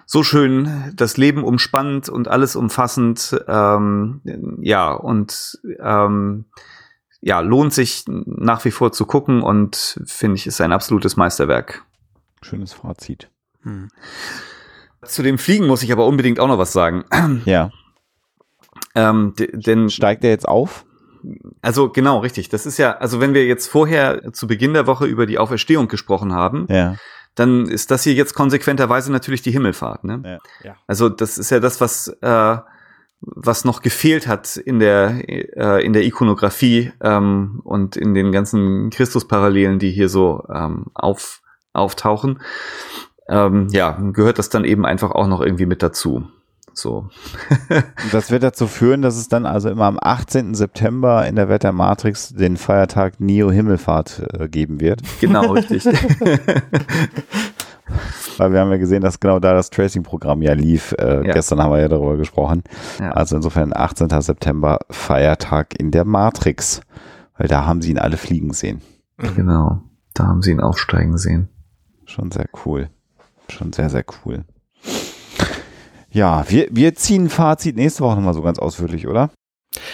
so 0.06 0.22
schön, 0.22 0.92
das 0.94 1.16
Leben 1.16 1.42
umspannend 1.44 2.08
und 2.08 2.28
alles 2.28 2.54
umfassend. 2.56 3.36
Ähm, 3.48 4.20
ja, 4.62 4.92
und 4.92 5.58
ähm, 5.80 6.46
ja, 7.20 7.40
lohnt 7.40 7.74
sich 7.74 8.04
nach 8.06 8.64
wie 8.64 8.70
vor 8.70 8.92
zu 8.92 9.04
gucken 9.04 9.42
und 9.42 10.00
finde 10.06 10.36
ich, 10.36 10.46
ist 10.46 10.60
ein 10.60 10.72
absolutes 10.72 11.16
Meisterwerk. 11.16 11.84
Schönes 12.40 12.72
Fazit. 12.72 13.28
Zu 15.02 15.22
dem 15.24 15.38
Fliegen 15.38 15.66
muss 15.66 15.82
ich 15.82 15.90
aber 15.90 16.06
unbedingt 16.06 16.38
auch 16.38 16.48
noch 16.48 16.58
was 16.58 16.72
sagen. 16.72 17.04
Ja. 17.44 17.70
Ähm, 18.94 19.34
denn 19.36 19.90
Steigt 19.90 20.24
er 20.24 20.30
jetzt 20.30 20.48
auf? 20.48 20.86
Also 21.60 21.90
genau, 21.90 22.18
richtig. 22.20 22.48
Das 22.48 22.64
ist 22.64 22.78
ja, 22.78 22.96
also 22.96 23.20
wenn 23.20 23.34
wir 23.34 23.44
jetzt 23.46 23.66
vorher 23.66 24.32
zu 24.32 24.46
Beginn 24.46 24.72
der 24.72 24.86
Woche 24.86 25.06
über 25.06 25.26
die 25.26 25.38
Auferstehung 25.38 25.88
gesprochen 25.88 26.32
haben, 26.32 26.66
Ja. 26.70 26.96
Dann 27.36 27.66
ist 27.66 27.90
das 27.90 28.02
hier 28.02 28.14
jetzt 28.14 28.34
konsequenterweise 28.34 29.12
natürlich 29.12 29.42
die 29.42 29.52
Himmelfahrt. 29.52 30.02
Ne? 30.04 30.22
Ja. 30.24 30.38
Ja. 30.64 30.76
Also 30.86 31.08
das 31.08 31.38
ist 31.38 31.50
ja 31.50 31.60
das, 31.60 31.80
was 31.80 32.08
äh, 32.20 32.56
was 33.20 33.64
noch 33.64 33.82
gefehlt 33.82 34.26
hat 34.26 34.56
in 34.56 34.78
der 34.78 35.22
äh, 35.28 35.84
in 35.84 35.92
der 35.92 36.04
Ikonografie 36.04 36.92
ähm, 37.00 37.60
und 37.62 37.96
in 37.96 38.14
den 38.14 38.32
ganzen 38.32 38.90
Christusparallelen, 38.90 39.78
die 39.78 39.90
hier 39.90 40.08
so 40.08 40.44
ähm, 40.52 40.86
auf 40.94 41.42
auftauchen. 41.72 42.40
Ähm, 43.28 43.68
ja, 43.70 43.98
gehört 44.12 44.38
das 44.38 44.48
dann 44.48 44.64
eben 44.64 44.86
einfach 44.86 45.10
auch 45.10 45.26
noch 45.26 45.40
irgendwie 45.40 45.66
mit 45.66 45.82
dazu. 45.82 46.26
So. 46.78 47.08
Das 48.12 48.30
wird 48.30 48.42
dazu 48.42 48.66
führen, 48.66 49.00
dass 49.00 49.16
es 49.16 49.28
dann 49.28 49.46
also 49.46 49.70
immer 49.70 49.86
am 49.86 49.98
18. 50.00 50.54
September 50.54 51.26
in 51.26 51.34
der 51.36 51.48
Welt 51.48 51.62
der 51.62 51.72
Matrix 51.72 52.34
den 52.34 52.58
Feiertag 52.58 53.18
Neo 53.18 53.50
Himmelfahrt 53.50 54.22
äh, 54.38 54.48
geben 54.48 54.78
wird. 54.80 55.00
Genau, 55.20 55.52
richtig. 55.52 55.84
Weil 58.38 58.52
wir 58.52 58.60
haben 58.60 58.70
ja 58.70 58.76
gesehen, 58.76 59.00
dass 59.00 59.20
genau 59.20 59.38
da 59.38 59.54
das 59.54 59.70
Tracing-Programm 59.70 60.42
ja 60.42 60.52
lief. 60.52 60.92
Äh, 60.98 61.26
Ja. 61.26 61.32
Gestern 61.34 61.62
haben 61.62 61.70
wir 61.72 61.80
ja 61.80 61.88
darüber 61.88 62.16
gesprochen. 62.16 62.62
Ja. 63.00 63.12
Also 63.12 63.36
insofern 63.36 63.72
18. 63.74 64.08
September 64.20 64.78
Feiertag 64.90 65.78
in 65.78 65.90
der 65.90 66.04
Matrix. 66.04 66.80
Weil 67.38 67.48
da 67.48 67.64
haben 67.64 67.80
sie 67.82 67.90
ihn 67.92 67.98
alle 67.98 68.16
fliegen 68.16 68.52
sehen. 68.52 68.82
genau. 69.34 69.80
Da 70.14 70.26
haben 70.26 70.42
sie 70.42 70.50
ihn 70.50 70.60
aufsteigen 70.60 71.16
sehen. 71.18 71.48
Schon 72.06 72.30
sehr 72.30 72.46
cool. 72.64 72.88
Schon 73.48 73.72
sehr, 73.72 73.88
sehr 73.90 74.04
cool. 74.24 74.44
Ja, 76.16 76.46
wir, 76.48 76.68
wir 76.70 76.94
ziehen 76.94 77.24
ein 77.24 77.28
Fazit 77.28 77.76
nächste 77.76 78.02
Woche 78.02 78.16
nochmal 78.16 78.32
so 78.32 78.40
ganz 78.40 78.58
ausführlich, 78.58 79.06
oder? 79.06 79.28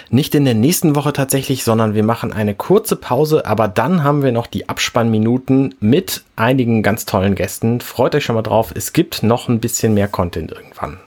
Nicht 0.08 0.36
in 0.36 0.44
der 0.44 0.54
nächsten 0.54 0.94
Woche 0.94 1.12
tatsächlich, 1.12 1.64
sondern 1.64 1.94
wir 1.94 2.04
machen 2.04 2.32
eine 2.32 2.54
kurze 2.54 2.94
Pause, 2.94 3.44
aber 3.44 3.66
dann 3.66 4.04
haben 4.04 4.22
wir 4.22 4.30
noch 4.30 4.46
die 4.46 4.68
Abspannminuten 4.68 5.74
mit 5.80 6.22
einigen 6.36 6.84
ganz 6.84 7.06
tollen 7.06 7.34
Gästen. 7.34 7.80
Freut 7.80 8.14
euch 8.14 8.24
schon 8.24 8.36
mal 8.36 8.42
drauf. 8.42 8.72
Es 8.72 8.92
gibt 8.92 9.24
noch 9.24 9.48
ein 9.48 9.58
bisschen 9.58 9.94
mehr 9.94 10.06
Content 10.06 10.52
irgendwann. 10.52 11.00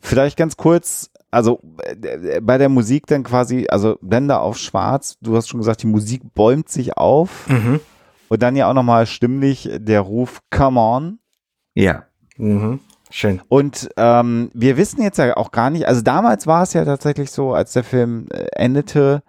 Vielleicht 0.00 0.36
ganz 0.36 0.56
kurz, 0.56 1.10
also 1.32 1.60
äh, 1.82 2.40
bei 2.40 2.56
der 2.56 2.68
Musik 2.68 3.04
dann 3.08 3.24
quasi, 3.24 3.66
also 3.68 3.98
Blender 4.00 4.42
auf 4.42 4.58
schwarz, 4.58 5.16
du 5.20 5.34
hast 5.34 5.48
schon 5.48 5.58
gesagt, 5.58 5.82
die 5.82 5.88
Musik 5.88 6.22
bäumt 6.34 6.68
sich 6.68 6.96
auf 6.96 7.48
Mhm. 7.48 7.80
und 8.28 8.42
dann 8.42 8.54
ja 8.54 8.70
auch 8.70 8.74
nochmal 8.74 9.06
stimmlich 9.06 9.68
der 9.72 10.02
Ruf 10.02 10.40
Come 10.50 10.78
on. 10.78 11.18
Ja. 11.74 12.04
Mhm. 12.36 12.78
Schön. 13.10 13.40
Und 13.48 13.88
ähm, 13.96 14.50
wir 14.54 14.76
wissen 14.76 15.02
jetzt 15.02 15.18
ja 15.18 15.36
auch 15.36 15.50
gar 15.50 15.70
nicht, 15.70 15.86
also 15.86 16.02
damals 16.02 16.46
war 16.46 16.62
es 16.62 16.72
ja 16.72 16.84
tatsächlich 16.84 17.30
so, 17.30 17.54
als 17.54 17.72
der 17.72 17.84
Film 17.84 18.26
äh, 18.30 18.46
endete, 18.52 19.22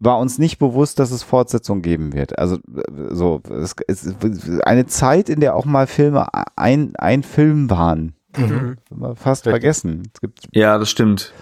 war 0.00 0.18
uns 0.18 0.38
nicht 0.38 0.58
bewusst, 0.58 0.98
dass 0.98 1.10
es 1.12 1.22
Fortsetzung 1.22 1.82
geben 1.82 2.12
wird. 2.12 2.38
Also 2.38 2.56
äh, 2.56 2.60
so 3.10 3.40
es, 3.50 3.74
es, 3.86 4.14
eine 4.64 4.86
Zeit, 4.86 5.28
in 5.28 5.40
der 5.40 5.54
auch 5.54 5.64
mal 5.64 5.86
Filme 5.86 6.26
ein, 6.56 6.94
ein 6.96 7.22
Film 7.22 7.70
waren. 7.70 8.14
Mhm. 8.36 8.78
Haben 8.90 9.00
wir 9.00 9.16
fast 9.16 9.46
Richtig. 9.46 9.52
vergessen. 9.52 10.10
Es 10.14 10.20
gibt 10.20 10.48
Ja, 10.52 10.78
das 10.78 10.90
stimmt. 10.90 11.32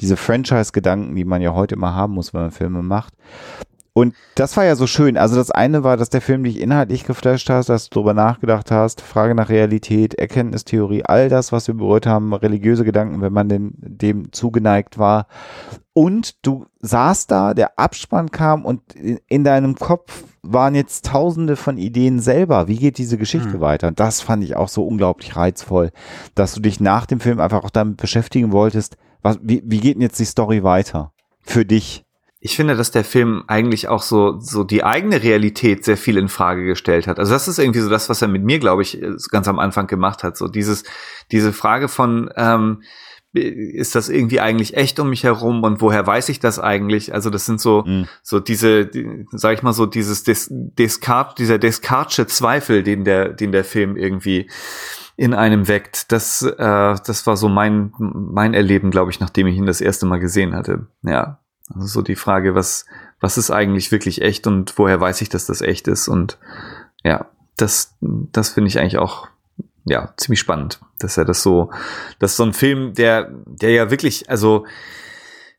diese 0.00 0.16
Franchise-Gedanken, 0.16 1.14
die 1.14 1.24
man 1.24 1.42
ja 1.42 1.52
heute 1.52 1.74
immer 1.74 1.94
haben 1.94 2.14
muss, 2.14 2.32
wenn 2.32 2.40
man 2.40 2.50
Filme 2.50 2.82
macht. 2.82 3.14
Und 3.98 4.14
das 4.36 4.56
war 4.56 4.64
ja 4.64 4.76
so 4.76 4.86
schön. 4.86 5.16
Also 5.16 5.34
das 5.34 5.50
eine 5.50 5.82
war, 5.82 5.96
dass 5.96 6.08
der 6.08 6.20
Film 6.20 6.44
dich 6.44 6.60
inhaltlich 6.60 7.02
geflasht 7.02 7.50
hast, 7.50 7.68
dass 7.68 7.90
du 7.90 7.94
darüber 7.94 8.14
nachgedacht 8.14 8.70
hast, 8.70 9.00
Frage 9.00 9.34
nach 9.34 9.48
Realität, 9.48 10.14
Erkenntnistheorie, 10.14 11.02
all 11.04 11.28
das, 11.28 11.50
was 11.50 11.66
wir 11.66 11.74
berührt 11.74 12.06
haben, 12.06 12.32
religiöse 12.32 12.84
Gedanken, 12.84 13.20
wenn 13.22 13.32
man 13.32 13.48
denn 13.48 13.72
dem 13.76 14.32
zugeneigt 14.32 14.98
war. 14.98 15.26
Und 15.94 16.46
du 16.46 16.66
saßt 16.78 17.28
da, 17.28 17.54
der 17.54 17.76
Abspann 17.76 18.30
kam 18.30 18.64
und 18.64 18.94
in, 18.94 19.18
in 19.26 19.42
deinem 19.42 19.74
Kopf 19.74 20.22
waren 20.42 20.76
jetzt 20.76 21.06
tausende 21.06 21.56
von 21.56 21.76
Ideen 21.76 22.20
selber. 22.20 22.68
Wie 22.68 22.76
geht 22.76 22.98
diese 22.98 23.18
Geschichte 23.18 23.54
Hm. 23.54 23.60
weiter? 23.60 23.88
Und 23.88 23.98
das 23.98 24.20
fand 24.20 24.44
ich 24.44 24.54
auch 24.54 24.68
so 24.68 24.86
unglaublich 24.86 25.34
reizvoll, 25.34 25.90
dass 26.36 26.54
du 26.54 26.60
dich 26.60 26.78
nach 26.78 27.06
dem 27.06 27.18
Film 27.18 27.40
einfach 27.40 27.64
auch 27.64 27.70
damit 27.70 27.96
beschäftigen 27.96 28.52
wolltest, 28.52 28.96
was, 29.22 29.40
wie, 29.42 29.60
wie 29.66 29.80
geht 29.80 29.96
denn 29.96 30.02
jetzt 30.02 30.20
die 30.20 30.24
Story 30.24 30.62
weiter? 30.62 31.10
Für 31.40 31.64
dich. 31.64 32.04
Ich 32.40 32.54
finde, 32.54 32.76
dass 32.76 32.92
der 32.92 33.04
Film 33.04 33.42
eigentlich 33.48 33.88
auch 33.88 34.02
so, 34.02 34.38
so 34.38 34.62
die 34.62 34.84
eigene 34.84 35.22
Realität 35.22 35.84
sehr 35.84 35.96
viel 35.96 36.16
in 36.16 36.28
Frage 36.28 36.64
gestellt 36.64 37.08
hat. 37.08 37.18
Also 37.18 37.32
das 37.32 37.48
ist 37.48 37.58
irgendwie 37.58 37.80
so 37.80 37.90
das, 37.90 38.08
was 38.08 38.22
er 38.22 38.28
mit 38.28 38.44
mir, 38.44 38.60
glaube 38.60 38.82
ich, 38.82 39.00
ganz 39.30 39.48
am 39.48 39.58
Anfang 39.58 39.88
gemacht 39.88 40.22
hat. 40.22 40.36
So 40.36 40.46
dieses, 40.46 40.84
diese 41.32 41.52
Frage 41.52 41.88
von, 41.88 42.30
ähm, 42.36 42.82
ist 43.32 43.94
das 43.94 44.08
irgendwie 44.08 44.40
eigentlich 44.40 44.76
echt 44.76 44.98
um 45.00 45.10
mich 45.10 45.24
herum 45.24 45.62
und 45.62 45.80
woher 45.80 46.06
weiß 46.06 46.28
ich 46.30 46.40
das 46.40 46.58
eigentlich? 46.58 47.12
Also 47.12 47.28
das 47.28 47.44
sind 47.44 47.60
so, 47.60 47.82
Mhm. 47.86 48.06
so 48.22 48.40
diese, 48.40 48.86
die, 48.86 49.26
sag 49.32 49.54
ich 49.54 49.62
mal 49.62 49.72
so, 49.74 49.84
dieses 49.86 50.22
Des, 50.24 50.48
Descartes, 50.50 51.34
dieser 51.34 51.58
Descartesche 51.58 52.26
Zweifel, 52.26 52.82
den 52.82 53.04
der, 53.04 53.28
den 53.30 53.52
der 53.52 53.64
Film 53.64 53.96
irgendwie 53.96 54.48
in 55.16 55.34
einem 55.34 55.68
weckt. 55.68 56.10
Das, 56.12 56.42
äh, 56.42 56.54
das 56.56 57.26
war 57.26 57.36
so 57.36 57.48
mein, 57.48 57.92
mein 57.98 58.54
Erleben, 58.54 58.90
glaube 58.90 59.10
ich, 59.10 59.20
nachdem 59.20 59.46
ich 59.48 59.56
ihn 59.56 59.66
das 59.66 59.80
erste 59.80 60.06
Mal 60.06 60.20
gesehen 60.20 60.54
hatte. 60.54 60.86
Ja. 61.02 61.40
Also 61.74 61.86
so 61.86 62.02
die 62.02 62.16
Frage, 62.16 62.54
was, 62.54 62.86
was 63.20 63.38
ist 63.38 63.50
eigentlich 63.50 63.92
wirklich 63.92 64.22
echt 64.22 64.46
und 64.46 64.78
woher 64.78 65.00
weiß 65.00 65.20
ich, 65.22 65.28
dass 65.28 65.46
das 65.46 65.60
echt 65.60 65.88
ist? 65.88 66.08
Und 66.08 66.38
ja, 67.04 67.26
das, 67.56 67.96
das 68.00 68.50
finde 68.50 68.68
ich 68.68 68.78
eigentlich 68.78 68.98
auch 68.98 69.28
ja 69.84 70.12
ziemlich 70.16 70.40
spannend, 70.40 70.80
dass 70.98 71.16
er 71.16 71.24
das 71.24 71.42
so, 71.42 71.70
dass 72.18 72.36
so 72.36 72.44
ein 72.44 72.52
Film, 72.52 72.94
der, 72.94 73.30
der 73.46 73.70
ja 73.70 73.90
wirklich, 73.90 74.28
also 74.30 74.66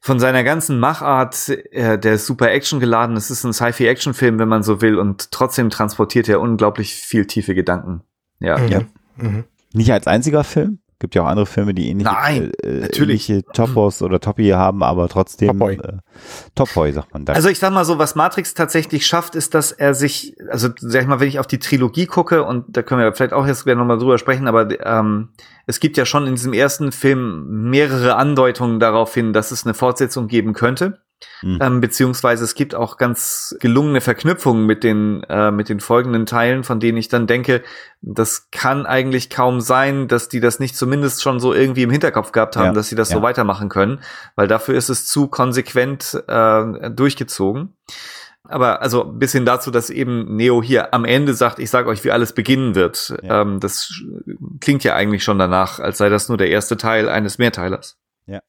von 0.02 0.20
seiner 0.20 0.44
ganzen 0.44 0.80
Machart, 0.80 1.50
äh, 1.50 2.00
der 2.00 2.14
ist 2.14 2.26
super 2.26 2.50
Action 2.52 2.80
geladen. 2.80 3.18
Es 3.18 3.30
ist 3.30 3.44
ein 3.44 3.52
Sci-Fi-Action-Film, 3.52 4.40
wenn 4.40 4.48
man 4.48 4.64
so 4.64 4.82
will, 4.82 4.98
und 4.98 5.32
trotzdem 5.32 5.70
transportiert 5.70 6.30
er 6.30 6.40
unglaublich 6.40 6.94
viel 6.94 7.26
tiefe 7.26 7.54
Gedanken. 7.54 8.04
Ja. 8.40 8.58
Mhm. 8.58 8.68
Ja. 8.70 8.82
Mhm. 9.18 9.44
Nicht 9.74 9.92
als 9.92 10.08
einziger 10.08 10.44
Film. 10.44 10.80
Gibt 11.00 11.16
ja 11.16 11.24
auch 11.24 11.28
andere 11.28 11.46
Filme, 11.46 11.74
die 11.74 11.90
ähnliche, 11.90 12.12
Nein, 12.12 12.52
äh, 12.62 12.82
natürlich. 12.82 13.30
ähnliche 13.30 13.44
Topos 13.54 14.02
oder 14.02 14.20
Topi 14.20 14.50
haben, 14.50 14.84
aber 14.84 15.08
trotzdem 15.08 15.58
Topoi. 15.58 15.76
Äh, 15.76 15.98
Topoi 16.56 16.92
sagt 16.92 17.14
man 17.14 17.24
da. 17.24 17.32
Also 17.34 17.48
ich 17.48 17.58
sag 17.58 17.72
mal 17.72 17.86
so, 17.86 17.98
was 17.98 18.16
Matrix 18.16 18.54
tatsächlich 18.54 19.08
schafft, 19.08 19.36
ist, 19.36 19.54
dass 19.54 19.72
er 19.72 19.94
sich, 19.94 20.36
also 20.50 20.68
sag 20.78 21.02
ich 21.02 21.08
mal, 21.08 21.22
wenn 21.22 21.30
ich 21.30 21.40
auf 21.40 21.48
die 21.48 21.60
Trilogie 21.60 22.06
gucke, 22.06 22.44
und 22.44 22.66
da 22.76 22.84
können 22.84 23.00
wir 23.00 23.14
vielleicht 23.14 23.32
auch 23.32 23.48
jetzt 23.48 23.64
gleich 23.64 23.78
nochmal 23.78 23.98
drüber 23.98 24.18
sprechen, 24.18 24.48
aber 24.48 24.68
ähm, 24.86 25.30
es 25.68 25.80
gibt 25.80 25.96
ja 25.96 26.06
schon 26.06 26.28
in 26.28 26.36
diesem 26.36 26.52
ersten 26.52 26.92
Film 26.92 27.70
mehrere 27.70 28.16
Andeutungen 28.16 28.82
darauf 28.82 29.14
hin, 29.14 29.32
dass 29.32 29.52
es 29.52 29.66
eine 29.66 29.74
Fortsetzung 29.74 30.28
geben 30.28 30.52
könnte. 30.52 31.00
Mhm. 31.42 31.60
Ähm, 31.62 31.82
beziehungsweise 31.82 32.44
es 32.44 32.56
gibt 32.56 32.76
auch 32.76 32.98
ganz 32.98 33.56
gelungene 33.60 34.02
Verknüpfungen 34.02 34.66
mit 34.66 34.84
den, 34.84 35.24
äh, 35.24 35.52
mit 35.52 35.70
den 35.70 35.80
folgenden 35.80 36.26
Teilen, 36.26 36.64
von 36.64 36.80
denen 36.80 36.98
ich 36.98 37.08
dann 37.08 37.28
denke, 37.28 37.64
das 38.02 38.50
kann 38.52 38.86
eigentlich 38.86 39.30
kaum 39.30 39.62
sein, 39.62 40.08
dass 40.08 40.30
die 40.30 40.40
das 40.40 40.60
nicht 40.60 40.76
zumindest 40.76 41.22
schon 41.22 41.40
so 41.40 41.54
irgendwie 41.54 41.84
im 41.84 41.92
Hinterkopf 41.92 42.32
gehabt 42.32 42.56
haben, 42.56 42.68
Ja, 42.68 42.74
dass 42.74 42.90
sie 42.90 42.96
das 42.96 43.10
so 43.10 43.18
ja. 43.18 43.22
weitermachen 43.22 43.70
können, 43.70 44.00
weil 44.36 44.48
dafür 44.48 44.76
ist 44.76 44.90
es 44.90 45.06
zu 45.06 45.28
konsequent 45.28 46.22
äh, 46.28 46.90
durchgezogen. 46.92 47.74
Aber 48.44 48.82
also 48.82 49.04
bis 49.04 49.34
hin 49.34 49.46
dazu, 49.46 49.70
dass 49.70 49.90
eben 49.90 50.36
Neo 50.36 50.64
hier 50.64 50.94
am 50.94 51.06
Ende 51.06 51.34
sagt, 51.34 51.60
ich 51.60 51.70
sage 51.70 51.90
euch, 51.90 52.04
wie 52.04 52.12
alles 52.12 52.34
beginnen 52.34 52.74
wird. 52.74 53.14
Ja. 53.22 53.42
Ähm, 53.42 53.60
das 53.60 53.94
klingt 54.60 54.84
ja 54.84 54.96
eigentlich 54.96 55.24
schon 55.24 55.38
danach, 55.38 55.80
als 55.80 55.98
sei 56.00 56.10
das 56.10 56.30
nur 56.30 56.38
der 56.38 56.50
erste 56.50 56.78
Teil 56.78 57.10
eines 57.10 57.38
Mehrteilers. 57.38 57.98
Ja. 58.26 58.40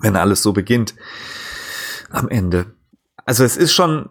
Wenn 0.00 0.16
alles 0.16 0.42
so 0.42 0.52
beginnt 0.52 0.94
am 2.10 2.28
Ende. 2.28 2.66
Also 3.24 3.44
es 3.44 3.56
ist 3.56 3.72
schon 3.72 4.08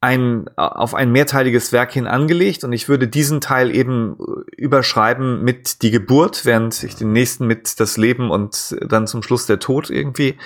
ein 0.00 0.48
auf 0.56 0.94
ein 0.94 1.10
mehrteiliges 1.10 1.72
Werk 1.72 1.92
hin 1.92 2.06
angelegt 2.06 2.62
und 2.62 2.72
ich 2.72 2.88
würde 2.88 3.08
diesen 3.08 3.40
Teil 3.40 3.74
eben 3.74 4.16
überschreiben 4.56 5.42
mit 5.42 5.82
die 5.82 5.90
Geburt, 5.90 6.44
während 6.44 6.82
ich 6.84 6.94
den 6.94 7.12
nächsten 7.12 7.46
mit 7.46 7.80
das 7.80 7.96
Leben 7.96 8.30
und 8.30 8.76
dann 8.80 9.08
zum 9.08 9.24
Schluss 9.24 9.46
der 9.46 9.58
Tod 9.58 9.90
irgendwie 9.90 10.38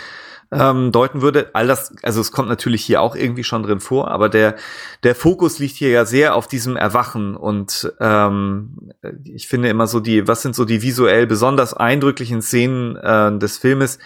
ähm, 0.50 0.90
deuten 0.90 1.20
würde. 1.20 1.50
All 1.52 1.66
das, 1.66 1.94
also 2.02 2.22
es 2.22 2.32
kommt 2.32 2.48
natürlich 2.48 2.82
hier 2.82 3.02
auch 3.02 3.14
irgendwie 3.14 3.44
schon 3.44 3.62
drin 3.62 3.80
vor, 3.80 4.10
aber 4.10 4.30
der 4.30 4.56
der 5.02 5.14
Fokus 5.14 5.58
liegt 5.58 5.76
hier 5.76 5.90
ja 5.90 6.06
sehr 6.06 6.34
auf 6.34 6.46
diesem 6.48 6.76
Erwachen 6.76 7.36
und 7.36 7.92
ähm, 8.00 8.90
ich 9.24 9.48
finde 9.48 9.68
immer 9.68 9.86
so 9.86 10.00
die, 10.00 10.26
was 10.26 10.40
sind 10.40 10.54
so 10.54 10.64
die 10.64 10.80
visuell 10.80 11.26
besonders 11.26 11.74
eindrücklichen 11.74 12.40
Szenen 12.40 12.96
äh, 12.96 13.38
des 13.38 13.58
Filmes? 13.58 13.98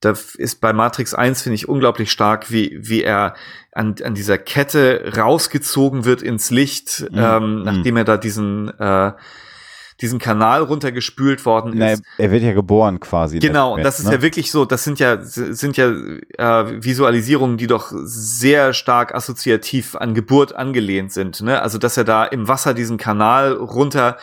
Da 0.00 0.12
ist 0.36 0.60
bei 0.60 0.72
Matrix 0.72 1.14
1, 1.14 1.42
finde 1.42 1.54
ich, 1.54 1.68
unglaublich 1.68 2.10
stark, 2.12 2.50
wie, 2.50 2.76
wie 2.80 3.02
er 3.02 3.34
an, 3.72 3.94
an 4.04 4.14
dieser 4.14 4.36
Kette 4.38 5.12
rausgezogen 5.16 6.04
wird 6.04 6.20
ins 6.22 6.50
Licht, 6.50 7.06
Mhm. 7.10 7.18
ähm, 7.18 7.62
nachdem 7.62 7.96
er 7.96 8.04
da 8.04 8.16
diesen, 8.18 8.68
äh, 8.78 9.12
diesen 10.00 10.18
Kanal 10.18 10.62
runtergespült 10.62 11.46
worden 11.46 11.80
ist. 11.80 12.02
er 12.18 12.30
wird 12.32 12.42
ja 12.42 12.52
geboren 12.52 12.98
quasi. 12.98 13.38
Genau, 13.38 13.74
und 13.74 13.84
das 13.84 14.00
ist 14.00 14.06
Endes, 14.06 14.18
ja 14.18 14.22
wirklich 14.22 14.50
so, 14.50 14.64
das 14.64 14.82
sind 14.84 14.98
ja, 14.98 15.18
sind 15.22 15.76
ja 15.76 15.86
äh, 15.88 16.82
Visualisierungen, 16.82 17.56
die 17.56 17.68
doch 17.68 17.92
sehr 18.02 18.72
stark 18.72 19.14
assoziativ 19.14 19.94
an 19.94 20.12
Geburt 20.14 20.54
angelehnt 20.54 21.12
sind. 21.12 21.40
Ne? 21.42 21.62
Also, 21.62 21.78
dass 21.78 21.96
er 21.96 22.04
da 22.04 22.24
im 22.24 22.48
Wasser 22.48 22.74
diesen 22.74 22.96
Kanal 22.98 23.52
runter 23.52 24.18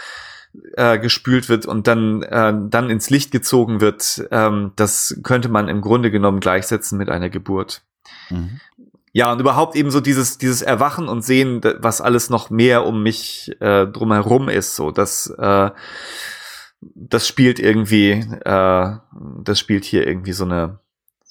äh, 0.76 1.00
gespült 1.00 1.50
wird 1.50 1.66
und 1.66 1.88
dann, 1.88 2.24
äh, 2.24 2.54
dann 2.70 2.90
ins 2.90 3.10
Licht 3.10 3.32
gezogen 3.32 3.82
wird, 3.82 4.28
ähm, 4.32 4.72
das 4.76 5.20
könnte 5.24 5.50
man 5.50 5.68
im 5.68 5.82
Grunde 5.82 6.12
genommen 6.12 6.40
gleichsetzen 6.40 6.98
mit 6.98 7.10
einer 7.10 7.30
Geburt. 7.30 7.84
Mhm. 8.30 8.60
Ja, 9.14 9.32
und 9.32 9.42
überhaupt 9.42 9.76
eben 9.76 9.92
so 9.92 10.00
dieses, 10.00 10.38
dieses 10.38 10.62
Erwachen 10.62 11.10
und 11.10 11.22
Sehen, 11.22 11.62
was 11.80 12.00
alles 12.00 12.30
noch 12.30 12.50
mehr 12.50 12.86
um 12.86 13.04
mich 13.04 13.52
äh, 13.60 13.86
drumherum 13.86 14.48
ist, 14.48 14.76
so 14.76 14.92
das, 14.92 15.28
äh, 15.38 15.72
das 16.82 17.28
spielt 17.28 17.60
irgendwie, 17.60 18.12
äh, 18.12 18.96
das 19.44 19.60
spielt 19.60 19.84
hier 19.84 20.08
irgendwie 20.08 20.32
so 20.32 20.46
eine, 20.46 20.80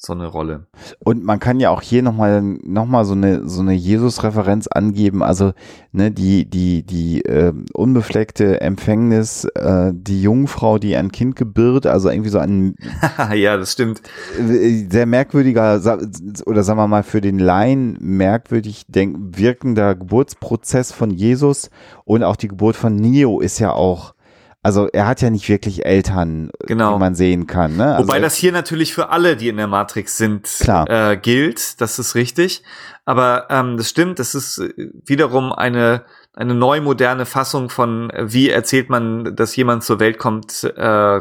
so 0.03 0.15
eine 0.15 0.27
Rolle. 0.27 0.67
Und 1.01 1.25
man 1.25 1.39
kann 1.41 1.61
ja 1.61 1.69
auch 1.69 1.83
hier 1.83 2.03
nochmal 2.03 2.41
noch 2.41 2.87
mal 2.87 3.05
so 3.05 3.13
eine, 3.13 3.47
so 3.47 3.61
eine 3.61 3.75
Jesus-Referenz 3.75 4.67
angeben. 4.67 5.23
Also 5.23 5.53
ne, 5.93 6.11
die, 6.11 6.49
die, 6.49 6.83
die 6.85 7.21
äh, 7.27 7.53
unbefleckte 7.75 8.63
Empfängnis, 8.63 9.45
äh, 9.45 9.93
die 9.93 10.23
Jungfrau, 10.23 10.79
die 10.79 10.97
ein 10.97 11.13
Kind 11.13 11.37
gebirgt, 11.37 11.87
also 11.87 12.09
irgendwie 12.09 12.31
so 12.31 12.39
ein 12.39 12.77
ja, 13.35 13.59
das 13.59 13.73
stimmt. 13.73 14.01
äh, 14.39 14.87
sehr 14.89 15.05
merkwürdiger 15.05 15.75
oder 16.47 16.63
sagen 16.63 16.79
wir 16.79 16.89
mal 16.89 17.03
für 17.03 17.21
den 17.21 17.39
Laien 17.39 17.99
merkwürdig 18.01 18.87
denk 18.89 19.37
wirkender 19.37 19.95
Geburtsprozess 19.95 20.93
von 20.93 21.11
Jesus 21.11 21.69
und 22.07 22.25
auch 22.25 22.37
die 22.37 22.49
Geburt 22.49 22.77
von 22.77 22.97
Neo 22.97 23.41
ist 23.41 23.59
ja 23.59 23.73
auch, 23.73 24.15
also 24.63 24.89
er 24.93 25.07
hat 25.07 25.23
ja 25.23 25.31
nicht 25.31 25.49
wirklich 25.49 25.85
Eltern, 25.87 26.51
Genau. 26.67 26.95
die 26.95 26.99
man 26.99 27.15
sehen 27.15 27.47
kann. 27.47 27.77
Ne? 27.77 27.95
Also, 27.95 28.09
Wobei 28.09 28.21
das 28.21 28.37
hier 28.37 28.53
natürlich 28.53 28.93
für 28.95 29.09
alle, 29.11 29.37
die 29.37 29.49
in 29.49 29.57
der 29.57 29.67
Matrix 29.67 30.17
sind. 30.17 30.49
Äh, 30.89 31.17
gilt. 31.17 31.81
Das 31.81 31.99
ist 31.99 32.15
richtig. 32.15 32.63
Aber 33.07 33.47
ähm, 33.51 33.77
das 33.77 33.89
stimmt, 33.89 34.19
das 34.19 34.35
ist 34.35 34.59
äh, 34.59 34.73
wiederum 35.07 35.53
eine, 35.53 36.05
eine 36.33 36.55
neu 36.55 36.81
moderne 36.81 37.27
Fassung 37.27 37.71
von, 37.71 38.09
äh, 38.11 38.33
wie 38.33 38.51
erzählt 38.51 38.89
man, 38.89 39.35
dass 39.35 39.57
jemand 39.57 39.83
zur 39.83 39.99
Welt 39.99 40.19
kommt, 40.19 40.63
äh, 40.65 41.21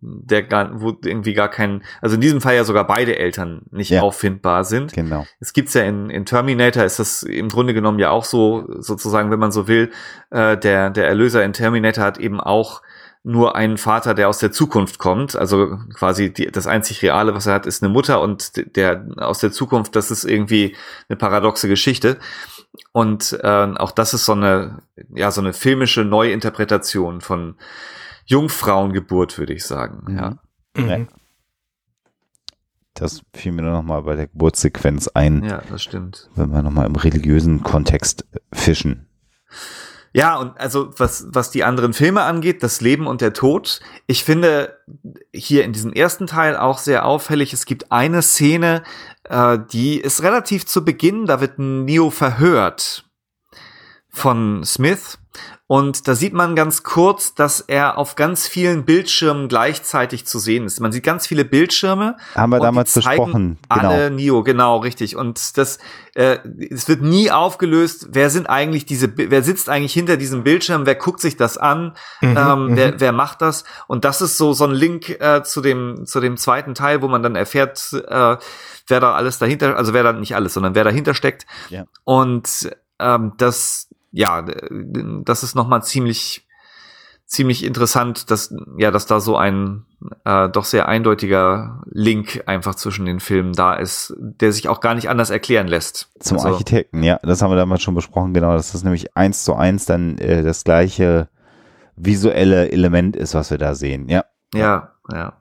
der 0.00 0.42
gar, 0.42 0.80
wo 0.80 0.96
irgendwie 1.04 1.34
gar 1.34 1.48
kein, 1.48 1.82
also 2.00 2.16
in 2.16 2.20
diesem 2.20 2.40
Fall 2.40 2.56
ja 2.56 2.64
sogar 2.64 2.86
beide 2.86 3.16
Eltern 3.16 3.62
nicht 3.70 3.90
Ja. 3.90 4.02
auffindbar 4.02 4.64
sind. 4.64 4.92
genau. 4.92 5.26
Es 5.40 5.52
gibt's 5.52 5.74
ja 5.74 5.82
in, 5.82 6.10
in 6.10 6.24
Terminator, 6.26 6.82
ist 6.84 6.98
das 6.98 7.22
im 7.22 7.48
Grunde 7.48 7.74
genommen 7.74 7.98
ja 8.00 8.10
auch 8.10 8.24
so, 8.24 8.66
sozusagen, 8.80 9.30
wenn 9.30 9.38
man 9.38 9.52
so 9.52 9.68
will, 9.68 9.90
äh, 10.30 10.56
der, 10.56 10.90
der 10.90 11.06
Erlöser 11.06 11.44
in 11.44 11.52
Terminator 11.52 12.04
hat 12.04 12.18
eben 12.18 12.40
auch 12.40 12.82
nur 13.24 13.54
einen 13.54 13.78
Vater, 13.78 14.14
der 14.14 14.28
aus 14.28 14.38
der 14.38 14.50
Zukunft 14.50 14.98
kommt. 14.98 15.36
Also 15.36 15.78
quasi 15.94 16.32
die, 16.32 16.46
das 16.50 16.66
einzig 16.66 17.02
Reale, 17.02 17.34
was 17.34 17.46
er 17.46 17.54
hat, 17.54 17.66
ist 17.66 17.80
eine 17.82 17.92
Mutter 17.92 18.20
und 18.20 18.76
der 18.76 19.06
aus 19.16 19.38
der 19.38 19.52
Zukunft, 19.52 19.94
das 19.94 20.10
ist 20.10 20.24
irgendwie 20.24 20.74
eine 21.08 21.16
paradoxe 21.16 21.68
Geschichte. 21.68 22.18
Und 22.92 23.38
äh, 23.42 23.74
auch 23.76 23.90
das 23.92 24.14
ist 24.14 24.24
so 24.24 24.32
eine, 24.32 24.82
ja, 25.14 25.30
so 25.30 25.40
eine 25.40 25.52
filmische 25.52 26.04
Neuinterpretation 26.04 27.20
von 27.20 27.56
Jungfrauengeburt, 28.26 29.38
würde 29.38 29.52
ich 29.52 29.64
sagen. 29.64 30.16
Ja. 30.16 30.38
Mhm. 30.82 30.88
Ja. 30.88 30.98
Das 32.94 33.22
fiel 33.34 33.52
mir 33.52 33.62
nur 33.62 33.72
noch 33.72 33.82
mal 33.82 34.02
bei 34.02 34.16
der 34.16 34.26
Geburtssequenz 34.26 35.08
ein, 35.08 35.42
Ja, 35.44 35.62
das 35.68 35.82
stimmt. 35.82 36.28
wenn 36.34 36.50
wir 36.50 36.62
noch 36.62 36.70
mal 36.70 36.86
im 36.86 36.96
religiösen 36.96 37.62
Kontext 37.62 38.26
fischen. 38.52 39.06
Ja, 40.14 40.36
und 40.36 40.58
also 40.60 40.90
was, 40.98 41.26
was 41.30 41.50
die 41.50 41.64
anderen 41.64 41.94
Filme 41.94 42.22
angeht, 42.22 42.62
das 42.62 42.82
Leben 42.82 43.06
und 43.06 43.22
der 43.22 43.32
Tod, 43.32 43.80
ich 44.06 44.24
finde 44.24 44.78
hier 45.32 45.64
in 45.64 45.72
diesem 45.72 45.92
ersten 45.92 46.26
Teil 46.26 46.56
auch 46.56 46.78
sehr 46.78 47.06
auffällig, 47.06 47.54
es 47.54 47.64
gibt 47.64 47.90
eine 47.90 48.20
Szene, 48.20 48.82
äh, 49.24 49.58
die 49.72 49.98
ist 49.98 50.22
relativ 50.22 50.66
zu 50.66 50.84
Beginn, 50.84 51.24
da 51.24 51.40
wird 51.40 51.58
Neo 51.58 52.10
verhört 52.10 53.06
von 54.10 54.64
Smith. 54.64 55.18
Und 55.72 56.06
da 56.06 56.14
sieht 56.14 56.34
man 56.34 56.54
ganz 56.54 56.82
kurz, 56.82 57.32
dass 57.32 57.60
er 57.60 57.96
auf 57.96 58.14
ganz 58.14 58.46
vielen 58.46 58.84
Bildschirmen 58.84 59.48
gleichzeitig 59.48 60.26
zu 60.26 60.38
sehen 60.38 60.66
ist. 60.66 60.80
Man 60.80 60.92
sieht 60.92 61.02
ganz 61.02 61.26
viele 61.26 61.46
Bildschirme. 61.46 62.18
Haben 62.34 62.50
wir 62.50 62.60
damals 62.60 62.92
zeigen 62.92 63.06
besprochen. 63.06 63.58
Genau. 63.70 63.88
Alle 63.88 64.10
Neo, 64.10 64.42
genau, 64.42 64.80
richtig. 64.80 65.16
Und 65.16 65.56
das, 65.56 65.78
äh, 66.12 66.36
es 66.70 66.88
wird 66.88 67.00
nie 67.00 67.30
aufgelöst, 67.30 68.08
wer 68.10 68.28
sind 68.28 68.50
eigentlich 68.50 68.84
diese, 68.84 69.16
wer 69.16 69.42
sitzt 69.42 69.70
eigentlich 69.70 69.94
hinter 69.94 70.18
diesem 70.18 70.44
Bildschirm, 70.44 70.84
wer 70.84 70.94
guckt 70.94 71.20
sich 71.20 71.38
das 71.38 71.56
an, 71.56 71.94
Mhm, 72.20 72.36
ähm, 72.36 72.66
mhm. 72.66 72.76
wer, 72.76 73.00
wer 73.00 73.12
macht 73.12 73.40
das? 73.40 73.64
Und 73.86 74.04
das 74.04 74.20
ist 74.20 74.36
so, 74.36 74.52
so 74.52 74.64
ein 74.66 74.72
Link 74.72 75.08
äh, 75.08 75.42
zu 75.42 75.62
dem, 75.62 76.04
zu 76.04 76.20
dem 76.20 76.36
zweiten 76.36 76.74
Teil, 76.74 77.00
wo 77.00 77.08
man 77.08 77.22
dann 77.22 77.34
erfährt, 77.34 77.94
äh, 77.94 78.36
wer 78.88 79.00
da 79.00 79.14
alles 79.14 79.38
dahinter, 79.38 79.78
also 79.78 79.94
wer 79.94 80.02
da 80.02 80.12
nicht 80.12 80.34
alles, 80.36 80.52
sondern 80.52 80.74
wer 80.74 80.84
dahinter 80.84 81.14
steckt. 81.14 81.46
Ja. 81.70 81.86
Und 82.04 82.70
ähm, 82.98 83.32
das, 83.38 83.88
ja, 84.12 84.44
das 85.24 85.42
ist 85.42 85.54
nochmal 85.54 85.82
ziemlich, 85.82 86.46
ziemlich 87.24 87.64
interessant, 87.64 88.30
dass, 88.30 88.54
ja, 88.78 88.90
dass 88.90 89.06
da 89.06 89.20
so 89.20 89.36
ein 89.36 89.86
äh, 90.24 90.48
doch 90.48 90.64
sehr 90.64 90.86
eindeutiger 90.88 91.82
Link 91.86 92.42
einfach 92.46 92.74
zwischen 92.74 93.06
den 93.06 93.20
Filmen 93.20 93.54
da 93.54 93.74
ist, 93.74 94.14
der 94.18 94.52
sich 94.52 94.68
auch 94.68 94.80
gar 94.80 94.94
nicht 94.94 95.08
anders 95.08 95.30
erklären 95.30 95.66
lässt. 95.66 96.10
Zum 96.20 96.36
Also, 96.36 96.48
Architekten, 96.48 97.02
ja, 97.02 97.18
das 97.22 97.42
haben 97.42 97.50
wir 97.50 97.56
damals 97.56 97.82
schon 97.82 97.94
besprochen, 97.94 98.34
genau, 98.34 98.52
dass 98.52 98.72
das 98.72 98.84
nämlich 98.84 99.16
eins 99.16 99.44
zu 99.44 99.54
eins 99.54 99.86
dann 99.86 100.18
äh, 100.18 100.42
das 100.42 100.64
gleiche 100.64 101.28
visuelle 101.96 102.70
Element 102.70 103.16
ist, 103.16 103.34
was 103.34 103.50
wir 103.50 103.58
da 103.58 103.74
sehen. 103.74 104.08
Ja, 104.08 104.24
Ja, 104.54 104.94
ja. 105.10 105.40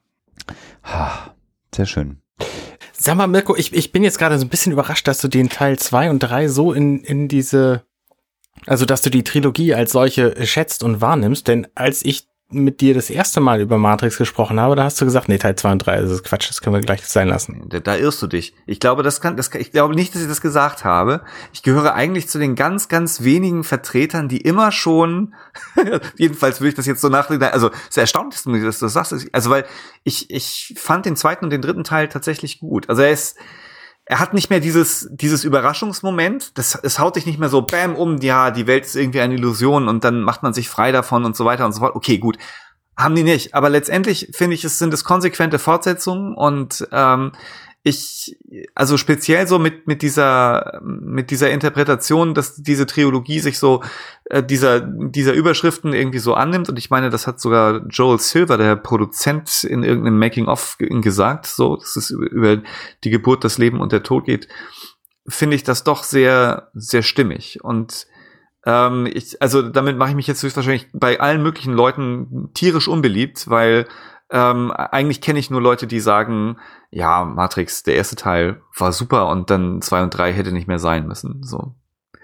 Ha, 0.83 1.35
sehr 1.73 1.85
schön. 1.85 2.21
Sag 2.93 3.15
mal, 3.15 3.27
Mirko, 3.27 3.55
ich, 3.55 3.73
ich 3.73 3.91
bin 3.91 4.03
jetzt 4.03 4.19
gerade 4.19 4.37
so 4.37 4.45
ein 4.45 4.49
bisschen 4.49 4.71
überrascht, 4.71 5.07
dass 5.07 5.17
du 5.17 5.27
den 5.27 5.49
Teil 5.49 5.79
2 5.79 6.11
und 6.11 6.19
3 6.19 6.47
so 6.49 6.71
in, 6.71 6.99
in 6.99 7.27
diese, 7.27 7.83
also 8.65 8.85
dass 8.85 9.01
du 9.01 9.09
die 9.09 9.23
Trilogie 9.23 9.73
als 9.73 9.91
solche 9.91 10.45
schätzt 10.45 10.83
und 10.83 11.01
wahrnimmst, 11.01 11.47
denn 11.47 11.67
als 11.75 12.03
ich 12.05 12.27
mit 12.53 12.81
dir 12.81 12.93
das 12.93 13.09
erste 13.09 13.39
Mal 13.39 13.61
über 13.61 13.77
Matrix 13.77 14.17
gesprochen 14.17 14.59
habe, 14.59 14.75
da 14.75 14.83
hast 14.83 14.99
du 14.99 15.05
gesagt, 15.05 15.29
nee, 15.29 15.37
Teil 15.37 15.55
2 15.55 15.71
und 15.71 15.79
3, 15.79 16.01
das 16.01 16.11
ist 16.11 16.23
Quatsch, 16.23 16.49
das 16.49 16.61
können 16.61 16.75
wir 16.75 16.81
gleich 16.81 17.05
sein 17.05 17.27
lassen. 17.27 17.65
Da, 17.69 17.79
da 17.79 17.95
irrst 17.95 18.21
du 18.21 18.27
dich. 18.27 18.53
Ich 18.65 18.79
glaube, 18.79 19.03
das 19.03 19.21
kann, 19.21 19.37
das 19.37 19.51
kann, 19.51 19.61
ich 19.61 19.71
glaube 19.71 19.95
nicht, 19.95 20.13
dass 20.13 20.21
ich 20.21 20.27
das 20.27 20.41
gesagt 20.41 20.83
habe. 20.83 21.21
Ich 21.53 21.63
gehöre 21.63 21.93
eigentlich 21.93 22.27
zu 22.27 22.39
den 22.39 22.55
ganz, 22.55 22.89
ganz 22.89 23.23
wenigen 23.23 23.63
Vertretern, 23.63 24.27
die 24.27 24.41
immer 24.41 24.71
schon, 24.71 25.33
jedenfalls 26.17 26.59
würde 26.59 26.69
ich 26.69 26.75
das 26.75 26.85
jetzt 26.85 27.01
so 27.01 27.09
nachdenken, 27.09 27.45
also 27.45 27.71
es 27.89 27.97
erstaunt 27.97 28.33
ist, 28.33 28.45
dass 28.45 28.79
du 28.79 28.85
das 28.85 28.93
sagst. 28.93 29.27
Also, 29.31 29.49
weil 29.49 29.65
ich, 30.03 30.29
ich 30.29 30.75
fand 30.77 31.05
den 31.05 31.15
zweiten 31.15 31.45
und 31.45 31.51
den 31.51 31.61
dritten 31.61 31.83
Teil 31.83 32.09
tatsächlich 32.09 32.59
gut. 32.59 32.89
Also 32.89 33.01
er 33.01 33.11
ist, 33.11 33.37
er 34.05 34.19
hat 34.19 34.33
nicht 34.33 34.49
mehr 34.49 34.59
dieses, 34.59 35.07
dieses 35.11 35.43
Überraschungsmoment. 35.43 36.57
Das, 36.57 36.75
es 36.75 36.99
haut 36.99 37.15
dich 37.15 37.25
nicht 37.25 37.39
mehr 37.39 37.49
so 37.49 37.61
bam 37.61 37.95
um, 37.95 38.17
ja, 38.17 38.51
die 38.51 38.67
Welt 38.67 38.85
ist 38.85 38.95
irgendwie 38.95 39.21
eine 39.21 39.35
Illusion 39.35 39.87
und 39.87 40.03
dann 40.03 40.21
macht 40.21 40.43
man 40.43 40.53
sich 40.53 40.69
frei 40.69 40.91
davon 40.91 41.23
und 41.23 41.35
so 41.35 41.45
weiter 41.45 41.65
und 41.65 41.73
so 41.73 41.79
fort. 41.79 41.95
Okay, 41.95 42.17
gut. 42.17 42.37
Haben 42.97 43.15
die 43.15 43.23
nicht. 43.23 43.55
Aber 43.55 43.69
letztendlich 43.69 44.29
finde 44.33 44.55
ich, 44.55 44.63
es 44.63 44.79
sind 44.79 44.93
es 44.93 45.03
konsequente 45.03 45.59
Fortsetzungen 45.59 46.35
und 46.35 46.87
ähm, 46.91 47.31
ich, 47.83 48.37
also 48.75 48.95
speziell 48.95 49.47
so 49.47 49.57
mit, 49.57 49.87
mit 49.87 50.03
dieser, 50.03 50.79
mit 50.83 51.31
dieser 51.31 51.49
Interpretation, 51.49 52.35
dass 52.35 52.61
diese 52.61 52.85
Trilogie 52.85 53.39
sich 53.39 53.57
so 53.57 53.81
äh, 54.25 54.43
dieser, 54.43 54.81
dieser 54.81 55.33
Überschriften 55.33 55.93
irgendwie 55.93 56.19
so 56.19 56.35
annimmt. 56.35 56.69
Und 56.69 56.77
ich 56.77 56.91
meine, 56.91 57.09
das 57.09 57.25
hat 57.25 57.41
sogar 57.41 57.87
Joel 57.87 58.19
Silver, 58.19 58.57
der 58.57 58.75
Produzent, 58.75 59.63
in 59.63 59.83
irgendeinem 59.83 60.19
Making-of 60.19 60.77
ge- 60.77 60.89
gesagt, 61.01 61.47
so, 61.47 61.75
dass 61.75 61.95
es 61.95 62.11
über, 62.11 62.29
über 62.29 62.61
die 63.03 63.09
Geburt, 63.09 63.43
das 63.43 63.57
Leben 63.57 63.79
und 63.79 63.91
der 63.91 64.03
Tod 64.03 64.25
geht, 64.25 64.47
finde 65.27 65.55
ich 65.55 65.63
das 65.63 65.83
doch 65.83 66.03
sehr, 66.03 66.69
sehr 66.75 67.01
stimmig. 67.01 67.63
Und 67.63 68.05
ähm, 68.63 69.07
ich, 69.11 69.41
also 69.41 69.63
damit 69.63 69.97
mache 69.97 70.11
ich 70.11 70.15
mich 70.15 70.27
jetzt 70.27 70.43
höchstwahrscheinlich 70.43 70.89
bei 70.93 71.19
allen 71.19 71.41
möglichen 71.41 71.73
Leuten 71.73 72.51
tierisch 72.53 72.87
unbeliebt, 72.87 73.49
weil 73.49 73.87
ähm, 74.31 74.71
eigentlich 74.71 75.21
kenne 75.21 75.39
ich 75.39 75.49
nur 75.49 75.61
Leute, 75.61 75.87
die 75.87 75.99
sagen, 75.99 76.57
ja, 76.89 77.25
Matrix, 77.25 77.83
der 77.83 77.95
erste 77.95 78.15
Teil 78.15 78.61
war 78.77 78.91
super 78.91 79.27
und 79.27 79.49
dann 79.49 79.81
zwei 79.81 80.01
und 80.01 80.09
drei 80.11 80.33
hätte 80.33 80.51
nicht 80.51 80.67
mehr 80.67 80.79
sein 80.79 81.07
müssen. 81.07 81.43
So. 81.43 81.75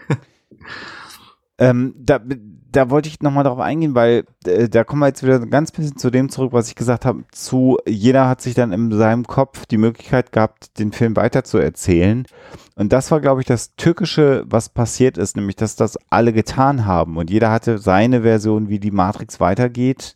Ähm, 1.60 1.96
da, 1.98 2.20
da 2.72 2.92
wollte 2.92 3.10
ich 3.10 3.22
nochmal 3.22 3.44
darauf 3.44 3.60
eingehen, 3.60 3.96
weil 3.96 4.26
äh, 4.46 4.70
da 4.70 4.84
kommen 4.84 5.02
wir 5.02 5.08
jetzt 5.08 5.24
wieder 5.24 5.40
ganz 5.40 5.72
bisschen 5.72 5.98
zu 5.98 6.12
dem 6.12 6.30
zurück, 6.30 6.54
was 6.54 6.68
ich 6.68 6.76
gesagt 6.76 7.04
habe, 7.04 7.24
zu 7.32 7.80
jeder 7.88 8.28
hat 8.28 8.42
sich 8.42 8.54
dann 8.54 8.72
in 8.72 8.92
seinem 8.92 9.26
Kopf 9.26 9.66
die 9.66 9.80
Möglichkeit 9.80 10.32
gehabt, 10.32 10.78
den 10.78 10.92
Film 10.92 11.16
weiter 11.16 11.44
zu 11.44 11.58
erzählen. 11.58 12.28
Und 12.76 12.94
das 12.94 13.10
war, 13.10 13.22
glaube 13.22 13.42
ich, 13.42 13.48
das 13.48 13.76
Tückische, 13.76 14.44
was 14.46 14.70
passiert 14.70 15.18
ist, 15.18 15.36
nämlich, 15.36 15.56
dass 15.56 15.76
das 15.76 15.98
alle 16.12 16.32
getan 16.32 16.86
haben 16.86 17.18
und 17.18 17.32
jeder 17.32 17.50
hatte 17.50 17.80
seine 17.80 18.22
Version, 18.22 18.70
wie 18.70 18.80
die 18.80 18.92
Matrix 18.92 19.40
weitergeht, 19.40 20.16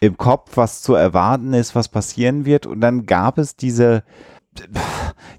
im 0.00 0.16
Kopf, 0.16 0.56
was 0.56 0.82
zu 0.82 0.94
erwarten 0.94 1.52
ist, 1.54 1.74
was 1.74 1.88
passieren 1.88 2.44
wird. 2.44 2.66
Und 2.66 2.80
dann 2.80 3.06
gab 3.06 3.38
es 3.38 3.56
diese, 3.56 4.04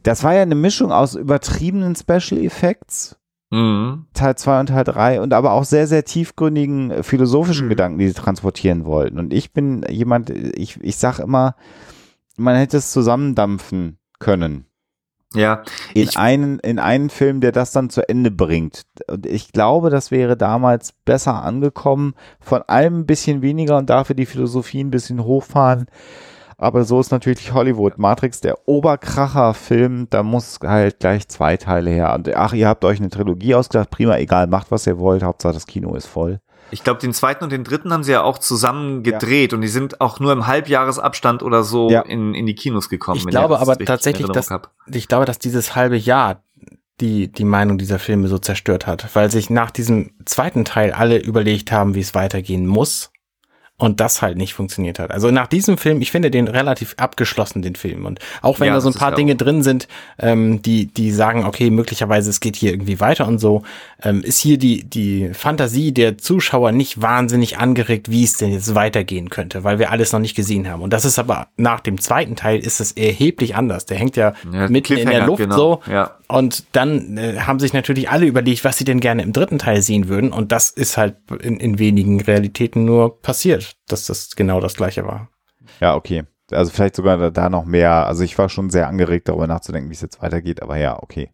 das 0.04 0.24
war 0.24 0.34
ja 0.34 0.42
eine 0.42 0.56
Mischung 0.56 0.92
aus 0.92 1.16
übertriebenen 1.16 1.96
Special 1.96 2.42
Effects, 2.44 3.20
Mhm. 3.52 4.06
Teil 4.14 4.36
2 4.36 4.60
und 4.60 4.66
Teil 4.68 4.84
3 4.84 5.22
und 5.22 5.34
aber 5.34 5.54
auch 5.54 5.64
sehr, 5.64 5.88
sehr 5.88 6.06
tiefgründigen 6.06 6.92
äh, 6.92 7.04
philosophischen 7.04 7.66
Mhm. 7.66 7.70
Gedanken, 7.70 7.98
die 7.98 8.08
sie 8.08 8.14
transportieren 8.14 8.86
wollten. 8.86 9.18
Und 9.18 9.34
ich 9.34 9.54
bin 9.54 9.84
jemand, 9.90 10.30
ich, 10.30 10.80
ich 10.82 10.98
sag 10.98 11.18
immer, 11.18 11.56
man 12.38 12.56
hätte 12.56 12.78
es 12.78 12.92
zusammendampfen 12.92 13.98
können. 14.20 14.66
Ja, 15.36 15.62
In 15.94 16.04
Ich- 16.04 16.18
einen, 16.18 16.58
in 16.60 16.80
einen 16.80 17.10
Film, 17.12 17.40
der 17.40 17.52
das 17.52 17.72
dann 17.72 17.90
zu 17.92 18.08
Ende 18.10 18.32
bringt. 18.32 18.84
Und 19.08 19.26
ich 19.28 19.52
glaube, 19.52 19.90
das 19.92 20.10
wäre 20.10 20.36
damals 20.36 20.92
besser 21.06 21.44
angekommen. 21.44 22.16
Von 22.40 22.64
allem 22.64 23.02
ein 23.02 23.06
bisschen 23.06 23.42
weniger 23.44 23.78
und 23.78 23.90
dafür 23.92 24.16
die 24.16 24.26
Philosophie 24.26 24.84
ein 24.84 24.90
bisschen 24.92 25.24
hochfahren. 25.24 25.86
Aber 26.58 26.84
so 26.84 27.00
ist 27.00 27.12
natürlich 27.12 27.54
Hollywood. 27.54 27.98
Matrix, 28.00 28.42
der 28.42 28.68
Oberkracher-Film, 28.68 30.08
da 30.10 30.24
muss 30.24 30.60
halt 30.64 31.00
gleich 31.00 31.28
zwei 31.28 31.58
Teile 31.58 31.90
her. 31.92 32.14
Und 32.16 32.34
ach, 32.36 32.54
ihr 32.54 32.68
habt 32.68 32.84
euch 32.84 33.00
eine 33.00 33.10
Trilogie 33.10 33.56
ausgedacht, 33.56 33.90
prima, 33.92 34.18
egal, 34.18 34.48
macht 34.48 34.72
was 34.72 34.88
ihr 34.88 34.98
wollt, 35.00 35.24
Hauptsache 35.24 35.54
das 35.54 35.68
Kino 35.68 35.96
ist 35.96 36.08
voll. 36.08 36.40
Ich 36.72 36.84
glaube, 36.84 37.00
den 37.00 37.14
zweiten 37.14 37.44
und 37.44 37.52
den 37.52 37.64
dritten 37.64 37.92
haben 37.94 38.04
sie 38.04 38.12
ja 38.12 38.22
auch 38.22 38.38
zusammen 38.38 39.04
gedreht 39.04 39.54
und 39.54 39.62
die 39.62 39.68
sind 39.68 40.02
auch 40.02 40.20
nur 40.20 40.32
im 40.34 40.48
Halbjahresabstand 40.48 41.44
oder 41.44 41.64
so 41.64 41.90
Ja. 41.90 42.02
in, 42.02 42.34
in 42.34 42.46
die 42.46 42.56
Kinos 42.56 42.90
gekommen. 42.90 43.18
Ich 43.18 43.28
glaube 43.28 43.60
aber 43.60 43.78
tatsächlich, 43.78 44.28
dass, 44.28 44.50
hab. 44.50 44.72
ich 44.88 45.08
glaube, 45.08 45.26
dass 45.26 45.40
dieses 45.40 45.76
halbe 45.76 45.98
Jahr 45.98 46.44
die, 47.02 47.32
die 47.32 47.46
Meinung 47.46 47.78
dieser 47.78 48.00
Filme 48.00 48.28
so 48.28 48.38
zerstört 48.38 48.86
hat, 48.88 49.16
weil 49.16 49.32
sich 49.32 49.50
nach 49.50 49.72
diesem 49.72 50.12
zweiten 50.26 50.66
Teil 50.66 50.92
alle 50.92 51.18
überlegt 51.18 51.72
haben, 51.72 51.96
wie 51.96 52.02
es 52.02 52.14
weitergehen 52.14 52.66
muss. 52.66 53.12
Und 53.80 54.02
das 54.02 54.22
halt 54.22 54.38
nicht 54.38 54.54
funktioniert 54.54 55.00
hat. 55.00 55.10
Also 55.10 55.32
nach 55.32 55.48
diesem 55.48 55.78
Film, 55.78 56.02
ich 56.02 56.12
finde 56.12 56.30
den 56.30 56.48
relativ 56.50 56.96
abgeschlossen, 56.98 57.62
den 57.62 57.76
Film. 57.76 58.06
Und 58.06 58.20
auch 58.42 58.60
wenn 58.60 58.68
Ja, 58.68 58.74
da 58.74 58.82
so 58.82 58.90
ein 58.90 58.94
paar 58.94 59.14
Dinge 59.16 59.36
drin 59.38 59.64
sind, 59.64 59.88
ähm, 60.20 60.62
die, 60.62 60.88
die 60.88 61.12
sagen, 61.12 61.46
okay, 61.46 61.70
möglicherweise 61.70 62.30
es 62.30 62.42
geht 62.42 62.58
hier 62.58 62.72
irgendwie 62.72 63.00
weiter 63.00 63.26
und 63.26 63.40
so, 63.40 63.64
ähm, 64.04 64.22
ist 64.22 64.40
hier 64.40 64.58
die, 64.58 64.84
die 64.84 65.30
Fantasie 65.34 65.94
der 65.94 66.18
Zuschauer 66.18 66.74
nicht 66.74 67.02
wahnsinnig 67.02 67.58
angeregt, 67.58 68.12
wie 68.12 68.26
es 68.26 68.34
denn 68.34 68.52
jetzt 68.52 68.76
weitergehen 68.76 69.30
könnte, 69.30 69.64
weil 69.64 69.80
wir 69.80 69.92
alles 69.92 70.12
noch 70.12 70.20
nicht 70.20 70.36
gesehen 70.36 70.70
haben. 70.70 70.82
Und 70.82 70.92
das 70.92 71.06
ist 71.06 71.18
aber 71.18 71.48
nach 71.56 71.80
dem 71.80 72.02
zweiten 72.02 72.36
Teil 72.36 72.60
ist 72.60 72.82
es 72.82 72.92
erheblich 72.92 73.56
anders. 73.56 73.86
Der 73.86 73.98
hängt 73.98 74.18
ja, 74.18 74.34
Ja, 74.52 74.68
mitten 74.68 74.98
in 74.98 75.08
der 75.10 75.26
Luft 75.26 75.42
genau. 75.42 75.56
so. 75.56 75.82
Ja. 75.90 76.18
Und 76.28 76.66
dann 76.74 77.18
äh, 77.18 77.40
haben 77.40 77.60
sich 77.60 77.74
natürlich 77.74 78.10
alle 78.10 78.26
überlegt, 78.28 78.64
was 78.64 78.78
sie 78.78 78.84
denn 78.84 79.00
gerne 79.00 79.24
im 79.24 79.34
dritten 79.34 79.58
Teil 79.58 79.82
sehen 79.82 80.10
würden. 80.10 80.32
Und 80.32 80.52
das 80.52 80.70
ist 80.70 80.96
halt 80.98 81.16
in, 81.42 81.60
in 81.60 81.80
wenigen 81.80 82.22
Realitäten 82.22 82.86
nur 82.86 83.20
passiert, 83.22 83.69
dass 83.88 84.06
das 84.06 84.36
genau 84.36 84.60
das 84.60 84.76
gleiche 84.76 85.06
war. 85.06 85.30
Ja, 85.80 85.96
okay. 85.96 86.24
Also 86.52 86.72
vielleicht 86.72 86.96
sogar 86.96 87.32
da, 87.32 87.50
noch 87.50 87.66
mehr. 87.66 88.08
Also 88.08 88.24
ich 88.24 88.38
war 88.38 88.50
schon 88.50 88.70
sehr 88.70 88.88
angeregt, 88.88 89.28
darüber 89.28 89.48
nachzudenken, 89.48 89.90
wie 89.90 89.94
es 89.94 90.02
jetzt 90.02 90.22
weitergeht. 90.22 90.62
Aber 90.64 90.78
ja, 90.78 91.02
okay. 91.02 91.32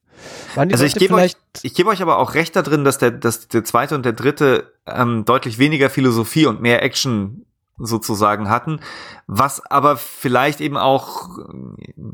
Also 0.55 0.85
ich 0.85 0.95
gebe 0.95 1.13
euch, 1.15 1.35
ich 1.61 1.73
gebe 1.73 1.89
euch 1.89 2.01
aber 2.01 2.17
auch 2.17 2.33
recht 2.33 2.55
da 2.55 2.61
drin, 2.61 2.83
dass 2.83 2.97
der, 2.97 3.11
dass 3.11 3.47
der 3.47 3.63
zweite 3.63 3.95
und 3.95 4.05
der 4.05 4.13
dritte 4.13 4.71
ähm, 4.85 5.25
deutlich 5.25 5.57
weniger 5.57 5.89
Philosophie 5.89 6.45
und 6.45 6.61
mehr 6.61 6.83
Action 6.83 7.45
sozusagen 7.77 8.49
hatten, 8.49 8.79
was 9.27 9.65
aber 9.65 9.97
vielleicht 9.97 10.61
eben 10.61 10.77
auch, 10.77 11.29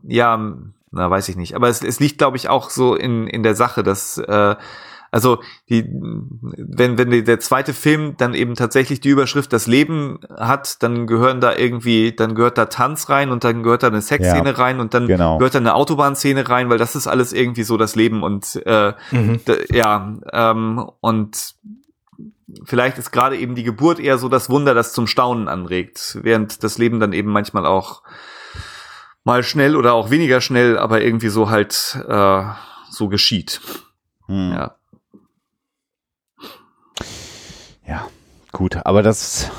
ja, 0.03 0.53
na 0.91 1.09
weiß 1.09 1.29
ich 1.29 1.35
nicht, 1.35 1.55
aber 1.55 1.69
es, 1.69 1.83
es 1.83 1.99
liegt, 1.99 2.17
glaube 2.17 2.37
ich, 2.37 2.49
auch 2.49 2.69
so 2.71 2.95
in, 2.95 3.27
in 3.27 3.43
der 3.43 3.55
Sache, 3.55 3.83
dass 3.83 4.17
äh, 4.17 4.55
Also 5.11 5.41
die, 5.69 5.83
wenn 5.91 6.97
wenn 6.97 7.25
der 7.25 7.39
zweite 7.41 7.73
Film 7.73 8.15
dann 8.17 8.33
eben 8.33 8.55
tatsächlich 8.55 9.01
die 9.01 9.09
Überschrift 9.09 9.51
das 9.51 9.67
Leben 9.67 10.19
hat, 10.37 10.81
dann 10.81 11.05
gehören 11.05 11.41
da 11.41 11.53
irgendwie, 11.53 12.13
dann 12.13 12.33
gehört 12.33 12.57
da 12.57 12.65
Tanz 12.67 13.09
rein 13.09 13.29
und 13.29 13.43
dann 13.43 13.61
gehört 13.61 13.83
da 13.83 13.87
eine 13.87 14.01
Sexszene 14.01 14.51
Ja, 14.51 14.55
rein 14.55 14.79
und 14.79 14.93
dann 14.93 15.07
genau. 15.07 15.37
gehört 15.37 15.55
da 15.55 15.59
eine 15.59 15.75
Autobahnszene 15.75 16.47
rein, 16.47 16.69
weil 16.69 16.77
das 16.77 16.95
ist 16.95 17.07
alles 17.07 17.33
irgendwie 17.33 17.63
so 17.63 17.75
das 17.75 17.95
Leben 17.95 18.23
und 18.23 18.55
äh, 18.65 18.93
Mhm. 19.11 19.41
Ja, 19.71 20.13
ähm, 20.31 20.89
und 21.01 21.55
vielleicht 22.63 22.97
ist 22.97 23.11
gerade 23.11 23.37
eben 23.37 23.55
die 23.55 23.63
Geburt 23.63 23.99
eher 23.99 24.17
so 24.17 24.29
das 24.29 24.49
Wunder, 24.49 24.73
das 24.73 24.93
zum 24.93 25.07
Staunen 25.07 25.47
anregt, 25.47 26.19
während 26.21 26.63
das 26.63 26.77
Leben 26.77 26.99
dann 26.99 27.13
eben 27.13 27.31
manchmal 27.31 27.65
auch 27.65 28.03
mal 29.23 29.43
schnell 29.43 29.75
oder 29.75 29.93
auch 29.93 30.09
weniger 30.09 30.41
schnell, 30.41 30.77
aber 30.77 31.01
irgendwie 31.01 31.29
so 31.29 31.49
halt 31.49 31.99
äh, 32.07 32.43
so 32.89 33.07
geschieht. 33.07 33.61
Hm. 34.27 34.51
Ja, 34.53 34.75
gut, 38.61 38.77
aber 38.85 39.01
das. 39.01 39.49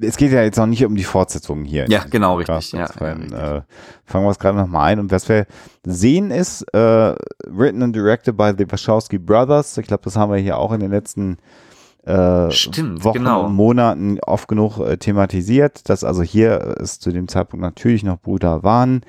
Es 0.00 0.16
geht 0.16 0.32
ja 0.32 0.42
jetzt 0.42 0.56
noch 0.56 0.66
nicht 0.66 0.84
um 0.84 0.96
die 0.96 1.04
Fortsetzung 1.04 1.64
hier. 1.64 1.86
Ja, 1.88 2.02
genau, 2.10 2.36
Podcast. 2.36 2.74
richtig. 2.74 2.80
Ja, 2.80 2.86
Insofern, 2.86 3.30
ja, 3.30 3.56
äh, 3.58 3.62
fangen 4.04 4.26
wir 4.26 4.30
es 4.30 4.38
gerade 4.40 4.58
nochmal 4.58 4.90
ein. 4.90 4.98
Und 4.98 5.12
was 5.12 5.28
wir 5.28 5.46
sehen 5.84 6.32
ist, 6.32 6.62
äh, 6.74 7.14
written 7.46 7.82
and 7.82 7.94
directed 7.94 8.36
by 8.36 8.52
the 8.58 8.70
Wachowski 8.70 9.18
Brothers. 9.18 9.78
Ich 9.78 9.86
glaube, 9.86 10.02
das 10.02 10.16
haben 10.16 10.32
wir 10.32 10.38
hier 10.38 10.58
auch 10.58 10.72
in 10.72 10.80
den 10.80 10.90
letzten 10.90 11.38
äh, 12.04 12.50
Stimmt, 12.50 13.04
Wochen 13.04 13.18
genau. 13.18 13.44
und 13.44 13.54
Monaten 13.54 14.18
oft 14.26 14.48
genug 14.48 14.78
äh, 14.78 14.96
thematisiert, 14.96 15.88
dass 15.88 16.02
also 16.02 16.22
hier 16.22 16.76
es 16.80 16.98
zu 16.98 17.12
dem 17.12 17.28
Zeitpunkt 17.28 17.62
natürlich 17.62 18.02
noch 18.02 18.20
Brüder 18.20 18.64
waren. 18.64 19.02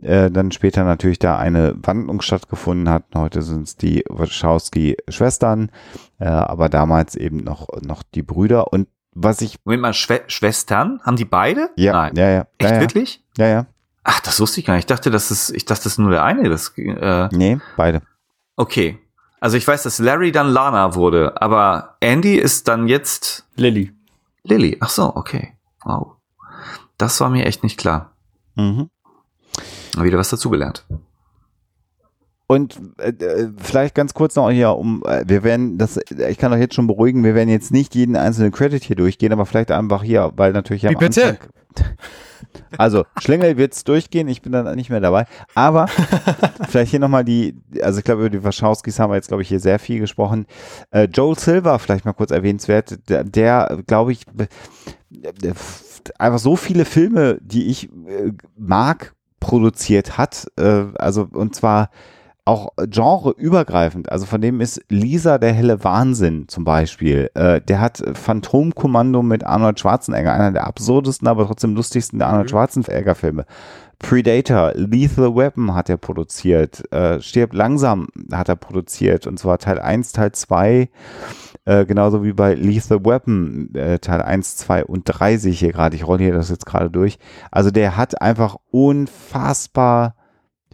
Äh, 0.00 0.30
dann 0.30 0.50
später 0.52 0.84
natürlich 0.84 1.18
da 1.18 1.36
eine 1.38 1.74
Wandlung 1.82 2.22
stattgefunden 2.22 2.88
hat. 2.88 3.04
Heute 3.14 3.42
sind 3.42 3.62
es 3.64 3.76
die 3.76 4.04
Wachowski-Schwestern, 4.08 5.70
äh, 6.18 6.24
aber 6.24 6.68
damals 6.68 7.14
eben 7.14 7.38
noch, 7.38 7.68
noch 7.82 8.02
die 8.02 8.22
Brüder. 8.22 8.72
Und 8.72 8.88
was 9.14 9.40
ich, 9.42 9.58
Moment 9.64 9.82
mal, 9.82 9.92
Schwe 9.94 10.22
Schwestern? 10.26 11.00
Haben 11.04 11.16
die 11.16 11.24
beide? 11.26 11.70
ja, 11.76 11.92
Nein. 11.92 12.16
ja, 12.16 12.28
ja, 12.30 12.46
Echt 12.58 12.70
ja, 12.70 12.76
ja, 12.76 12.80
wirklich? 12.80 13.22
ja, 13.36 13.46
ja, 13.46 13.66
Ach, 14.04 14.20
das 14.20 14.40
wusste 14.40 14.60
ich 14.60 14.66
gar 14.66 14.74
nicht. 14.74 14.84
Ich 14.84 14.86
dachte, 14.86 15.10
das 15.10 15.30
ist, 15.30 15.50
ich 15.50 15.64
dachte, 15.64 15.84
das 15.84 15.92
ist 15.92 15.98
nur 15.98 16.10
der 16.10 16.24
eine. 16.24 16.48
Das, 16.48 16.72
äh, 16.76 17.28
nee, 17.32 17.58
beide. 17.76 18.02
okay. 18.56 18.98
Also 19.38 19.56
ich 19.56 19.66
weiß, 19.66 19.82
dass 19.82 19.98
Larry 19.98 20.30
dann 20.30 20.48
Lana 20.48 20.94
wurde, 20.94 21.40
aber 21.42 21.96
Andy 22.00 22.36
ist 22.36 22.68
dann 22.68 22.86
jetzt 22.86 23.44
Lilly. 23.56 23.92
Lilly. 24.44 24.76
Ach 24.80 24.88
so, 24.88 25.16
okay. 25.16 25.56
Wow. 25.84 26.12
Das 26.96 27.20
war 27.20 27.28
mir 27.28 27.44
echt 27.46 27.64
nicht 27.64 27.76
klar. 27.78 28.12
Mhm. 28.54 28.88
Wieder 29.98 30.18
was 30.18 30.30
dazugelernt. 30.30 30.86
Und 32.46 32.78
äh, 32.98 33.08
äh, 33.10 33.50
vielleicht 33.56 33.94
ganz 33.94 34.12
kurz 34.12 34.36
noch 34.36 34.50
hier, 34.50 34.72
um 34.76 35.02
äh, 35.06 35.24
wir 35.26 35.42
werden 35.42 35.78
das, 35.78 35.98
ich 36.28 36.36
kann 36.36 36.52
euch 36.52 36.60
jetzt 36.60 36.74
schon 36.74 36.86
beruhigen, 36.86 37.24
wir 37.24 37.34
werden 37.34 37.48
jetzt 37.48 37.70
nicht 37.72 37.94
jeden 37.94 38.14
einzelnen 38.14 38.52
Credit 38.52 38.82
hier 38.82 38.96
durchgehen, 38.96 39.32
aber 39.32 39.46
vielleicht 39.46 39.70
einfach 39.70 40.02
hier, 40.02 40.32
weil 40.36 40.52
natürlich 40.52 40.82
Wie 40.82 40.88
am 40.88 40.94
bitte? 40.96 41.38
Anfang- 41.38 41.48
Also 42.76 43.04
Schlingel 43.18 43.56
wird's 43.56 43.84
durchgehen, 43.84 44.28
ich 44.28 44.42
bin 44.42 44.52
dann 44.52 44.74
nicht 44.76 44.90
mehr 44.90 45.00
dabei. 45.00 45.24
Aber 45.54 45.86
vielleicht 46.68 46.90
hier 46.90 47.00
nochmal 47.00 47.24
die, 47.24 47.56
also 47.80 47.98
ich 48.00 48.04
glaube, 48.04 48.22
über 48.26 48.30
die 48.30 48.44
Wachowskis 48.44 48.98
haben 48.98 49.10
wir 49.10 49.14
jetzt, 49.16 49.28
glaube 49.28 49.42
ich, 49.42 49.48
hier 49.48 49.60
sehr 49.60 49.78
viel 49.78 50.00
gesprochen. 50.00 50.44
Äh, 50.90 51.04
Joel 51.04 51.38
Silver, 51.38 51.78
vielleicht 51.78 52.04
mal 52.04 52.12
kurz 52.12 52.30
erwähnenswert, 52.30 53.08
der, 53.08 53.24
der 53.24 53.78
glaube 53.86 54.12
ich, 54.12 54.24
der 55.08 55.52
f- 55.52 56.02
einfach 56.18 56.40
so 56.40 56.56
viele 56.56 56.84
Filme, 56.84 57.38
die 57.40 57.68
ich 57.68 57.88
äh, 58.06 58.32
mag, 58.58 59.14
produziert 59.42 60.16
hat. 60.16 60.46
Äh, 60.56 60.84
also 60.94 61.28
und 61.32 61.54
zwar 61.54 61.90
auch 62.44 62.70
genreübergreifend. 62.76 64.10
Also 64.10 64.26
von 64.26 64.40
dem 64.40 64.60
ist 64.60 64.80
Lisa 64.88 65.38
der 65.38 65.52
helle 65.52 65.84
Wahnsinn 65.84 66.48
zum 66.48 66.64
Beispiel. 66.64 67.30
Äh, 67.34 67.60
der 67.60 67.80
hat 67.80 68.02
Phantomkommando 68.14 69.22
mit 69.22 69.44
Arnold 69.44 69.78
Schwarzenegger, 69.78 70.32
einer 70.32 70.52
der 70.52 70.66
absurdesten, 70.66 71.28
aber 71.28 71.46
trotzdem 71.46 71.74
lustigsten 71.74 72.18
der 72.18 72.28
Arnold 72.28 72.50
Schwarzenegger-Filme. 72.50 73.44
Predator, 73.98 74.72
Lethal 74.74 75.36
Weapon 75.36 75.74
hat 75.74 75.88
er 75.88 75.96
produziert, 75.96 76.82
äh, 76.92 77.20
Stirb 77.20 77.52
langsam 77.52 78.08
hat 78.32 78.48
er 78.48 78.56
produziert 78.56 79.28
und 79.28 79.38
zwar 79.38 79.58
Teil 79.58 79.78
1, 79.78 80.10
Teil 80.10 80.32
2, 80.32 80.88
äh, 81.64 81.86
genauso 81.86 82.24
wie 82.24 82.32
bei 82.32 82.54
Lethal 82.54 83.04
Weapon, 83.04 83.74
äh, 83.74 83.98
Teil 83.98 84.22
1, 84.22 84.56
2 84.56 84.84
und 84.84 85.04
3 85.04 85.36
sehe 85.36 85.52
ich 85.52 85.60
hier 85.60 85.72
gerade, 85.72 85.94
ich 85.94 86.06
rolle 86.06 86.24
hier 86.24 86.34
das 86.34 86.50
jetzt 86.50 86.66
gerade 86.66 86.90
durch. 86.90 87.18
Also 87.50 87.70
der 87.70 87.96
hat 87.96 88.20
einfach 88.20 88.56
unfassbar 88.70 90.16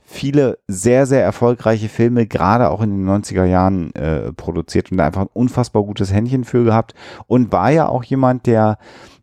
viele 0.02 0.58
sehr, 0.66 1.04
sehr 1.04 1.22
erfolgreiche 1.22 1.90
Filme, 1.90 2.26
gerade 2.26 2.70
auch 2.70 2.80
in 2.80 2.90
den 2.90 3.06
90er 3.06 3.44
Jahren 3.44 3.94
äh, 3.94 4.32
produziert 4.32 4.90
und 4.90 4.96
da 4.96 5.04
einfach 5.04 5.22
ein 5.22 5.30
unfassbar 5.34 5.82
gutes 5.82 6.12
Händchen 6.14 6.44
für 6.44 6.64
gehabt 6.64 6.94
und 7.26 7.52
war 7.52 7.70
ja 7.70 7.86
auch 7.88 8.02
jemand, 8.04 8.46
der 8.46 8.78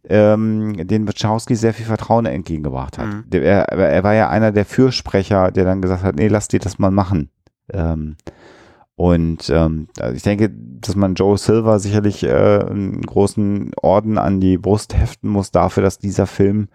ähm, 0.08 0.88
den 0.88 1.08
Wachowski 1.08 1.56
sehr 1.56 1.74
viel 1.74 1.88
Vertrauen 1.88 2.28
entgegengebracht 2.28 3.00
hat. 3.00 3.08
Mhm. 3.08 3.24
Der, 3.28 3.44
er, 3.44 3.70
er 3.72 4.04
war 4.04 4.14
ja 4.14 4.30
einer 4.30 4.52
der 4.52 4.66
Fürsprecher, 4.66 5.52
der 5.52 5.66
dann 5.66 5.82
gesagt 5.82 6.04
hat, 6.04 6.16
nee, 6.16 6.28
lass 6.28 6.48
die 6.48 6.60
das 6.60 6.78
mal 6.78 6.92
machen. 6.92 7.32
Ähm, 7.74 8.18
und 8.96 9.50
ähm, 9.50 9.90
also 10.00 10.16
ich 10.16 10.24
denke, 10.24 10.50
dass 10.54 10.96
man 10.96 11.16
Joe 11.16 11.38
Silver 11.38 11.80
sicherlich 11.80 12.24
äh, 12.24 12.30
einen 12.30 13.02
großen 13.02 13.72
Orden 13.82 14.18
an 14.18 14.40
die 14.40 14.58
Brust 14.58 14.98
heften 14.98 15.30
muss 15.30 15.52
dafür, 15.52 15.84
dass 15.84 16.00
dieser 16.00 16.28
Film 16.28 16.70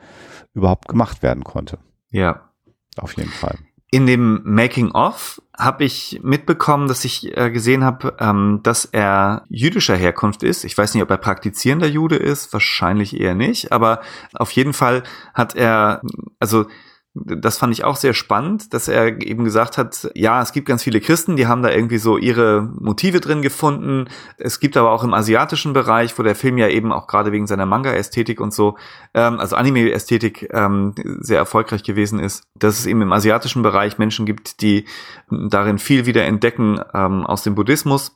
überhaupt 0.52 0.88
gemacht 0.88 1.22
werden 1.22 1.44
konnte. 1.44 1.78
Ja. 2.10 2.50
Auf 2.96 3.16
jeden 3.16 3.30
Fall. 3.30 3.56
In 3.92 4.06
dem 4.06 4.42
Making 4.44 4.92
of 4.92 5.40
habe 5.58 5.84
ich 5.84 6.20
mitbekommen, 6.22 6.86
dass 6.86 7.04
ich 7.04 7.36
äh, 7.36 7.50
gesehen 7.50 7.84
habe, 7.84 8.16
ähm, 8.20 8.60
dass 8.62 8.84
er 8.84 9.44
jüdischer 9.48 9.96
Herkunft 9.96 10.42
ist. 10.42 10.64
Ich 10.64 10.76
weiß 10.76 10.94
nicht, 10.94 11.02
ob 11.02 11.10
er 11.10 11.16
praktizierender 11.16 11.88
Jude 11.88 12.16
ist, 12.16 12.52
wahrscheinlich 12.52 13.18
eher 13.18 13.34
nicht, 13.34 13.72
aber 13.72 14.00
auf 14.34 14.52
jeden 14.52 14.74
Fall 14.74 15.02
hat 15.34 15.56
er, 15.56 16.02
also 16.38 16.66
das 17.14 17.58
fand 17.58 17.72
ich 17.72 17.82
auch 17.82 17.96
sehr 17.96 18.14
spannend, 18.14 18.72
dass 18.72 18.86
er 18.86 19.20
eben 19.20 19.42
gesagt 19.42 19.78
hat, 19.78 20.10
ja, 20.14 20.40
es 20.40 20.52
gibt 20.52 20.68
ganz 20.68 20.84
viele 20.84 21.00
Christen, 21.00 21.34
die 21.34 21.48
haben 21.48 21.62
da 21.62 21.70
irgendwie 21.70 21.98
so 21.98 22.16
ihre 22.16 22.62
Motive 22.78 23.20
drin 23.20 23.42
gefunden. 23.42 24.08
Es 24.38 24.60
gibt 24.60 24.76
aber 24.76 24.92
auch 24.92 25.02
im 25.02 25.12
asiatischen 25.12 25.72
Bereich, 25.72 26.16
wo 26.18 26.22
der 26.22 26.36
Film 26.36 26.56
ja 26.56 26.68
eben 26.68 26.92
auch 26.92 27.08
gerade 27.08 27.32
wegen 27.32 27.48
seiner 27.48 27.66
Manga-Ästhetik 27.66 28.40
und 28.40 28.54
so, 28.54 28.76
ähm, 29.12 29.40
also 29.40 29.56
Anime-Ästhetik 29.56 30.50
ähm, 30.52 30.94
sehr 31.20 31.38
erfolgreich 31.38 31.82
gewesen 31.82 32.20
ist, 32.20 32.44
dass 32.54 32.78
es 32.78 32.86
eben 32.86 33.02
im 33.02 33.12
asiatischen 33.12 33.62
Bereich 33.62 33.98
Menschen 33.98 34.24
gibt, 34.24 34.62
die 34.62 34.84
darin 35.30 35.78
viel 35.78 36.06
wieder 36.06 36.24
entdecken 36.24 36.80
ähm, 36.94 37.26
aus 37.26 37.42
dem 37.42 37.56
Buddhismus. 37.56 38.14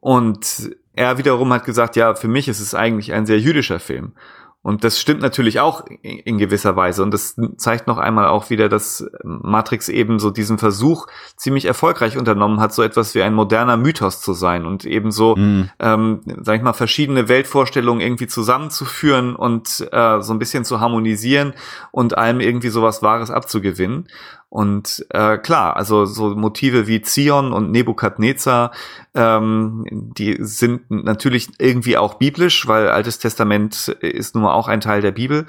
Und 0.00 0.72
er 0.92 1.18
wiederum 1.18 1.52
hat 1.52 1.64
gesagt, 1.64 1.94
ja, 1.94 2.16
für 2.16 2.28
mich 2.28 2.48
ist 2.48 2.58
es 2.58 2.74
eigentlich 2.74 3.12
ein 3.12 3.26
sehr 3.26 3.38
jüdischer 3.38 3.78
Film. 3.78 4.14
Und 4.60 4.82
das 4.84 5.00
stimmt 5.00 5.22
natürlich 5.22 5.60
auch 5.60 5.84
in 6.02 6.36
gewisser 6.36 6.74
Weise. 6.74 7.02
Und 7.02 7.14
das 7.14 7.36
zeigt 7.56 7.86
noch 7.86 7.96
einmal 7.96 8.26
auch 8.26 8.50
wieder, 8.50 8.68
dass 8.68 9.06
Matrix 9.22 9.88
eben 9.88 10.18
so 10.18 10.30
diesen 10.30 10.58
Versuch 10.58 11.06
ziemlich 11.36 11.64
erfolgreich 11.64 12.18
unternommen 12.18 12.60
hat, 12.60 12.74
so 12.74 12.82
etwas 12.82 13.14
wie 13.14 13.22
ein 13.22 13.34
moderner 13.34 13.76
Mythos 13.76 14.20
zu 14.20 14.32
sein 14.34 14.66
und 14.66 14.84
eben 14.84 15.10
so, 15.12 15.36
Mhm. 15.36 15.70
ähm, 15.78 16.20
sag 16.42 16.56
ich 16.56 16.62
mal, 16.62 16.72
verschiedene 16.72 17.28
Weltvorstellungen 17.28 18.00
irgendwie 18.00 18.26
zusammenzuführen 18.26 19.36
und 19.36 19.88
äh, 19.92 20.20
so 20.20 20.32
ein 20.32 20.38
bisschen 20.40 20.64
zu 20.64 20.80
harmonisieren 20.80 21.54
und 21.92 22.18
allem 22.18 22.40
irgendwie 22.40 22.68
sowas 22.68 23.00
Wahres 23.02 23.30
abzugewinnen. 23.30 24.08
Und 24.50 25.04
äh, 25.10 25.36
klar, 25.36 25.76
also 25.76 26.06
so 26.06 26.34
Motive 26.34 26.86
wie 26.86 27.02
Zion 27.02 27.52
und 27.52 27.70
Nebukadnezar, 27.70 28.72
ähm, 29.14 29.84
die 29.90 30.38
sind 30.40 30.90
natürlich 30.90 31.48
irgendwie 31.58 31.98
auch 31.98 32.14
biblisch, 32.14 32.66
weil 32.66 32.88
Altes 32.88 33.18
Testament 33.18 33.88
ist 34.00 34.34
nun 34.34 34.44
mal 34.44 34.54
auch 34.54 34.68
ein 34.68 34.80
Teil 34.80 35.02
der 35.02 35.12
Bibel, 35.12 35.46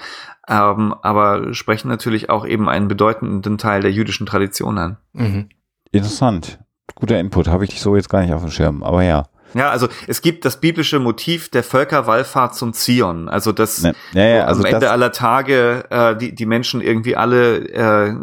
ähm, 0.50 0.94
aber 1.02 1.54
sprechen 1.54 1.88
natürlich 1.88 2.30
auch 2.30 2.46
eben 2.46 2.68
einen 2.68 2.90
bedeutenden 2.90 3.58
Teil 3.58 3.82
der 3.82 3.92
jüdischen 3.92 4.26
Tradition 4.26 4.78
an. 4.78 4.98
Mhm. 5.14 5.50
Interessant. 5.92 6.60
Guter 6.96 7.20
Input, 7.20 7.48
habe 7.48 7.64
ich 7.64 7.80
so 7.80 7.96
jetzt 7.96 8.10
gar 8.10 8.22
nicht 8.22 8.34
auf 8.34 8.42
dem 8.42 8.52
Schirm, 8.52 8.84
aber 8.84 9.04
ja. 9.04 9.28
Ja, 9.54 9.70
also 9.70 9.88
es 10.08 10.22
gibt 10.22 10.46
das 10.46 10.60
biblische 10.60 11.00
Motiv 11.00 11.50
der 11.50 11.64
Völkerwallfahrt 11.64 12.56
zum 12.56 12.74
Zion, 12.74 13.30
also 13.30 13.52
das 13.52 13.82
Ne, 13.82 13.94
ja, 14.14 14.24
ja, 14.24 14.46
also 14.46 14.62
am 14.62 14.66
Ende 14.66 14.82
das, 14.82 14.92
aller 14.92 15.12
Tage 15.12 15.86
äh, 15.90 16.16
die, 16.16 16.36
die 16.36 16.46
Menschen 16.46 16.82
irgendwie 16.82 17.16
alle 17.16 17.58
äh, 17.70 18.14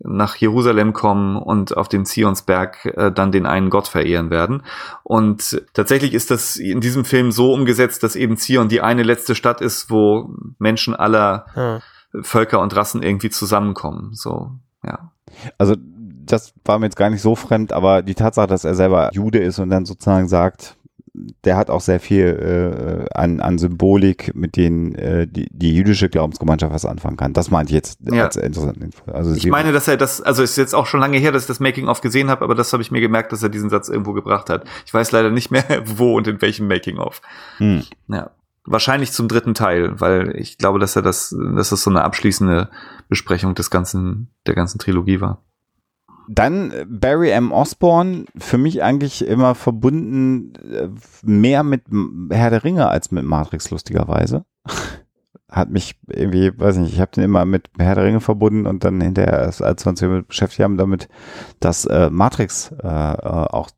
nach 0.00 0.36
Jerusalem 0.36 0.92
kommen 0.92 1.36
und 1.36 1.76
auf 1.76 1.88
dem 1.88 2.04
Zionsberg 2.04 2.84
äh, 2.86 3.12
dann 3.12 3.32
den 3.32 3.46
einen 3.46 3.70
Gott 3.70 3.88
verehren 3.88 4.30
werden. 4.30 4.62
Und 5.02 5.62
tatsächlich 5.74 6.14
ist 6.14 6.30
das 6.30 6.56
in 6.56 6.80
diesem 6.80 7.04
Film 7.04 7.32
so 7.32 7.52
umgesetzt, 7.52 8.02
dass 8.02 8.16
eben 8.16 8.36
Zion 8.36 8.68
die 8.68 8.80
eine 8.80 9.02
letzte 9.02 9.34
Stadt 9.34 9.60
ist, 9.60 9.90
wo 9.90 10.30
Menschen 10.58 10.94
aller 10.94 11.46
Ja. 11.54 11.80
Völker 12.20 12.60
und 12.60 12.76
Rassen 12.76 13.02
irgendwie 13.02 13.30
zusammenkommen. 13.30 14.10
So, 14.14 14.52
ja. 14.84 15.10
also 15.58 15.76
das 16.32 16.54
war 16.64 16.78
mir 16.78 16.86
jetzt 16.86 16.96
gar 16.96 17.10
nicht 17.10 17.22
so 17.22 17.34
fremd, 17.36 17.72
aber 17.72 18.02
die 18.02 18.14
Tatsache, 18.14 18.46
dass 18.46 18.64
er 18.64 18.74
selber 18.74 19.10
Jude 19.12 19.38
ist 19.38 19.58
und 19.58 19.70
dann 19.70 19.84
sozusagen 19.84 20.28
sagt, 20.28 20.76
der 21.44 21.56
hat 21.58 21.68
auch 21.68 21.82
sehr 21.82 22.00
viel 22.00 23.06
äh, 23.10 23.14
an, 23.14 23.40
an 23.40 23.58
Symbolik, 23.58 24.34
mit 24.34 24.56
denen 24.56 24.94
äh, 24.94 25.26
die, 25.26 25.46
die 25.50 25.74
jüdische 25.74 26.08
Glaubensgemeinschaft 26.08 26.72
was 26.72 26.86
anfangen 26.86 27.18
kann. 27.18 27.34
Das 27.34 27.50
meinte 27.50 27.70
ich 27.70 27.74
jetzt 27.74 27.98
Ja. 28.10 28.24
als 28.24 28.36
interessant. 28.36 28.82
Also 29.06 29.34
Ich 29.34 29.46
meine, 29.46 29.72
dass 29.72 29.88
er 29.88 29.98
das, 29.98 30.22
also 30.22 30.42
ist 30.42 30.56
jetzt 30.56 30.74
auch 30.74 30.86
schon 30.86 31.00
lange 31.00 31.18
her, 31.18 31.30
dass 31.30 31.42
ich 31.42 31.48
das 31.48 31.60
Making-of 31.60 32.00
gesehen 32.00 32.30
habe, 32.30 32.42
aber 32.42 32.54
das 32.54 32.72
habe 32.72 32.82
ich 32.82 32.90
mir 32.90 33.00
gemerkt, 33.02 33.30
dass 33.32 33.42
er 33.42 33.50
diesen 33.50 33.68
Satz 33.68 33.90
irgendwo 33.90 34.14
gebracht 34.14 34.48
hat. 34.48 34.64
Ich 34.86 34.94
weiß 34.94 35.12
leider 35.12 35.30
nicht 35.30 35.50
mehr, 35.50 35.64
wo 35.84 36.16
und 36.16 36.26
in 36.28 36.40
welchem 36.40 36.66
Making-of. 36.66 37.20
Hm. 37.58 37.82
Ja. 38.08 38.30
Wahrscheinlich 38.64 39.12
zum 39.12 39.28
dritten 39.28 39.54
Teil, 39.54 40.00
weil 40.00 40.34
ich 40.36 40.56
glaube, 40.56 40.78
dass 40.78 40.96
er 40.96 41.02
das, 41.02 41.36
dass 41.56 41.70
das 41.70 41.82
so 41.82 41.90
eine 41.90 42.04
abschließende 42.04 42.70
Besprechung 43.08 43.54
des 43.54 43.70
ganzen, 43.70 44.30
der 44.46 44.54
ganzen 44.54 44.78
Trilogie 44.78 45.20
war. 45.20 45.42
Dann 46.28 46.70
äh, 46.70 46.86
Barry 46.88 47.30
M. 47.30 47.52
Osborne, 47.52 48.24
für 48.36 48.58
mich 48.58 48.82
eigentlich 48.82 49.26
immer 49.26 49.54
verbunden 49.54 50.52
äh, 50.72 50.88
mehr 51.22 51.62
mit 51.62 51.82
Herr 52.30 52.50
der 52.50 52.64
Ringe 52.64 52.88
als 52.88 53.10
mit 53.10 53.24
Matrix, 53.24 53.70
lustigerweise. 53.70 54.44
Hat 55.48 55.68
mich 55.68 56.00
irgendwie, 56.08 56.58
weiß 56.58 56.78
nicht, 56.78 56.94
ich 56.94 57.00
habe 57.00 57.10
den 57.10 57.24
immer 57.24 57.44
mit 57.44 57.68
Herr 57.78 57.94
der 57.94 58.04
Ringe 58.04 58.20
verbunden 58.20 58.66
und 58.66 58.84
dann 58.84 59.02
hinterher, 59.02 59.38
als 59.38 59.60
wir 59.60 59.90
uns 59.90 60.00
damit 60.00 60.28
beschäftigt 60.28 60.64
haben, 60.64 60.78
damit, 60.78 61.10
dass 61.60 61.84
äh, 61.84 62.08
Matrix 62.08 62.72
äh, 62.82 62.86
auch 62.88 63.68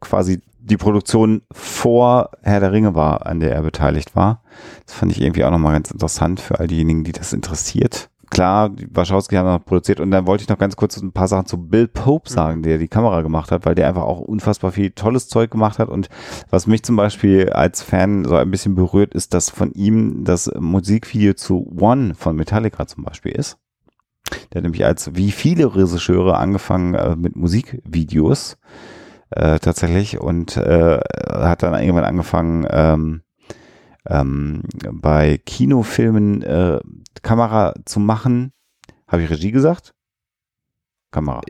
quasi 0.00 0.42
die 0.62 0.76
Produktion 0.76 1.42
vor 1.50 2.30
Herr 2.42 2.60
der 2.60 2.72
Ringe 2.72 2.94
war, 2.94 3.26
an 3.26 3.40
der 3.40 3.52
er 3.52 3.62
beteiligt 3.62 4.14
war. 4.14 4.42
Das 4.86 4.94
fand 4.94 5.12
ich 5.12 5.20
irgendwie 5.20 5.44
auch 5.44 5.50
nochmal 5.50 5.72
ganz 5.72 5.90
interessant 5.90 6.38
für 6.38 6.60
all 6.60 6.68
diejenigen, 6.68 7.02
die 7.04 7.12
das 7.12 7.32
interessiert. 7.32 8.10
Klar, 8.32 8.70
die 8.70 8.88
Wachowski 8.90 9.34
haben 9.34 9.44
noch 9.44 9.62
produziert. 9.62 10.00
Und 10.00 10.10
dann 10.10 10.26
wollte 10.26 10.42
ich 10.42 10.48
noch 10.48 10.56
ganz 10.56 10.74
kurz 10.74 10.96
ein 10.96 11.12
paar 11.12 11.28
Sachen 11.28 11.44
zu 11.44 11.58
Bill 11.58 11.86
Pope 11.86 12.30
sagen, 12.30 12.62
der 12.62 12.78
die 12.78 12.88
Kamera 12.88 13.20
gemacht 13.20 13.52
hat, 13.52 13.66
weil 13.66 13.74
der 13.74 13.86
einfach 13.86 14.04
auch 14.04 14.20
unfassbar 14.20 14.72
viel 14.72 14.90
tolles 14.92 15.28
Zeug 15.28 15.50
gemacht 15.50 15.78
hat. 15.78 15.90
Und 15.90 16.08
was 16.48 16.66
mich 16.66 16.82
zum 16.82 16.96
Beispiel 16.96 17.50
als 17.50 17.82
Fan 17.82 18.24
so 18.24 18.34
ein 18.34 18.50
bisschen 18.50 18.74
berührt, 18.74 19.12
ist, 19.12 19.34
dass 19.34 19.50
von 19.50 19.72
ihm 19.72 20.24
das 20.24 20.50
Musikvideo 20.58 21.34
zu 21.34 21.70
One 21.78 22.14
von 22.14 22.34
Metallica 22.34 22.86
zum 22.86 23.04
Beispiel 23.04 23.32
ist. 23.32 23.58
Der 24.50 24.60
hat 24.60 24.62
nämlich 24.62 24.86
als 24.86 25.14
wie 25.14 25.30
viele 25.30 25.76
Regisseure 25.76 26.38
angefangen 26.38 26.94
äh, 26.94 27.14
mit 27.14 27.36
Musikvideos 27.36 28.56
äh, 29.28 29.58
tatsächlich. 29.58 30.20
Und 30.22 30.56
äh, 30.56 31.00
hat 31.28 31.62
dann 31.62 31.74
irgendwann 31.74 32.04
angefangen 32.04 32.66
ähm, 32.70 33.20
ähm, 34.08 34.62
bei 34.92 35.38
Kinofilmen 35.44 36.42
äh, 36.42 36.80
Kamera 37.22 37.74
zu 37.84 38.00
machen. 38.00 38.52
Habe 39.06 39.22
ich 39.22 39.30
Regie 39.30 39.52
gesagt? 39.52 39.94
Kamera. 41.10 41.42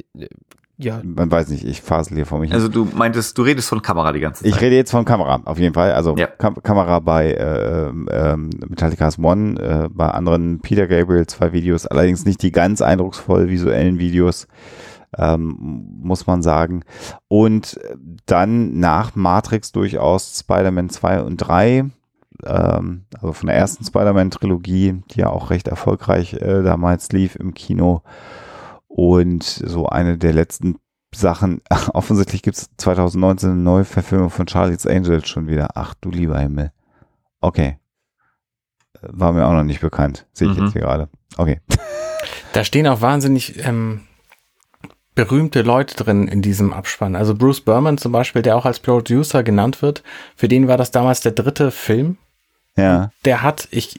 Ja, 0.78 1.00
Man 1.04 1.30
weiß 1.30 1.48
nicht, 1.48 1.64
ich 1.64 1.80
fasel 1.80 2.16
hier 2.16 2.26
vor 2.26 2.40
mich. 2.40 2.52
Also 2.52 2.68
du 2.68 2.84
meintest, 2.84 3.38
du 3.38 3.42
redest 3.42 3.68
von 3.68 3.82
Kamera 3.82 4.12
die 4.12 4.18
ganze 4.20 4.42
Zeit. 4.42 4.52
Ich 4.52 4.60
rede 4.60 4.74
jetzt 4.74 4.90
von 4.90 5.04
Kamera, 5.04 5.40
auf 5.44 5.58
jeden 5.58 5.74
Fall. 5.74 5.92
Also 5.92 6.16
Ja. 6.16 6.26
Kam 6.26 6.60
Kamera 6.62 6.98
bei 6.98 7.30
äh, 7.32 7.88
ähm, 7.88 8.50
Metallica's 8.68 9.18
One, 9.18 9.60
äh, 9.60 9.88
bei 9.92 10.08
anderen 10.08 10.60
Peter 10.60 10.88
Gabriel 10.88 11.26
zwei 11.26 11.52
Videos, 11.52 11.86
allerdings 11.86 12.24
nicht 12.24 12.42
die 12.42 12.50
ganz 12.50 12.82
eindrucksvoll 12.82 13.48
visuellen 13.48 14.00
Videos, 14.00 14.48
ähm, 15.16 15.86
muss 16.00 16.26
man 16.26 16.42
sagen. 16.42 16.82
Und 17.28 17.78
dann 18.26 18.80
nach 18.80 19.14
Matrix 19.14 19.70
durchaus 19.70 20.40
Spider-Man 20.40 20.88
2 20.90 21.22
und 21.22 21.36
3, 21.36 21.90
ähm, 22.44 23.04
also 23.14 23.32
von 23.32 23.46
der 23.48 23.56
ersten 23.56 23.84
Spider-Man-Trilogie, 23.84 25.02
die 25.10 25.20
ja 25.20 25.28
auch 25.28 25.50
recht 25.50 25.68
erfolgreich 25.68 26.34
äh, 26.34 26.62
damals 26.62 27.10
lief 27.12 27.36
im 27.36 27.54
Kino. 27.54 28.02
Und 28.88 29.42
so 29.44 29.86
eine 29.86 30.18
der 30.18 30.32
letzten 30.34 30.76
Sachen, 31.14 31.60
offensichtlich 31.94 32.42
gibt 32.42 32.56
es 32.58 32.70
2019 32.76 33.50
eine 33.50 33.58
neue 33.60 33.84
Verfilmung 33.84 34.30
von 34.30 34.46
Charlie's 34.48 34.86
Angels 34.86 35.28
schon 35.28 35.46
wieder. 35.48 35.70
Ach 35.74 35.94
du 36.00 36.10
lieber 36.10 36.38
Himmel. 36.38 36.72
Okay. 37.40 37.78
War 39.00 39.32
mir 39.32 39.46
auch 39.46 39.52
noch 39.52 39.64
nicht 39.64 39.80
bekannt. 39.80 40.26
Sehe 40.32 40.50
ich 40.50 40.56
Mhm. 40.56 40.64
jetzt 40.64 40.72
hier 40.72 40.82
gerade. 40.82 41.08
Okay. 41.36 41.60
Da 42.52 42.64
stehen 42.64 42.86
auch 42.86 43.00
wahnsinnig 43.00 43.66
ähm, 43.66 44.02
berühmte 45.14 45.62
Leute 45.62 45.96
drin 45.96 46.28
in 46.28 46.42
diesem 46.42 46.72
Abspann. 46.72 47.16
Also 47.16 47.34
Bruce 47.34 47.60
Berman 47.60 47.98
zum 47.98 48.12
Beispiel, 48.12 48.42
der 48.42 48.56
auch 48.56 48.64
als 48.64 48.80
Producer 48.80 49.42
genannt 49.42 49.82
wird. 49.82 50.02
Für 50.36 50.48
den 50.48 50.68
war 50.68 50.76
das 50.76 50.90
damals 50.90 51.20
der 51.20 51.32
dritte 51.32 51.70
Film. 51.70 52.16
Ja. 52.76 53.10
Der 53.26 53.42
hat, 53.42 53.68
ich 53.70 53.98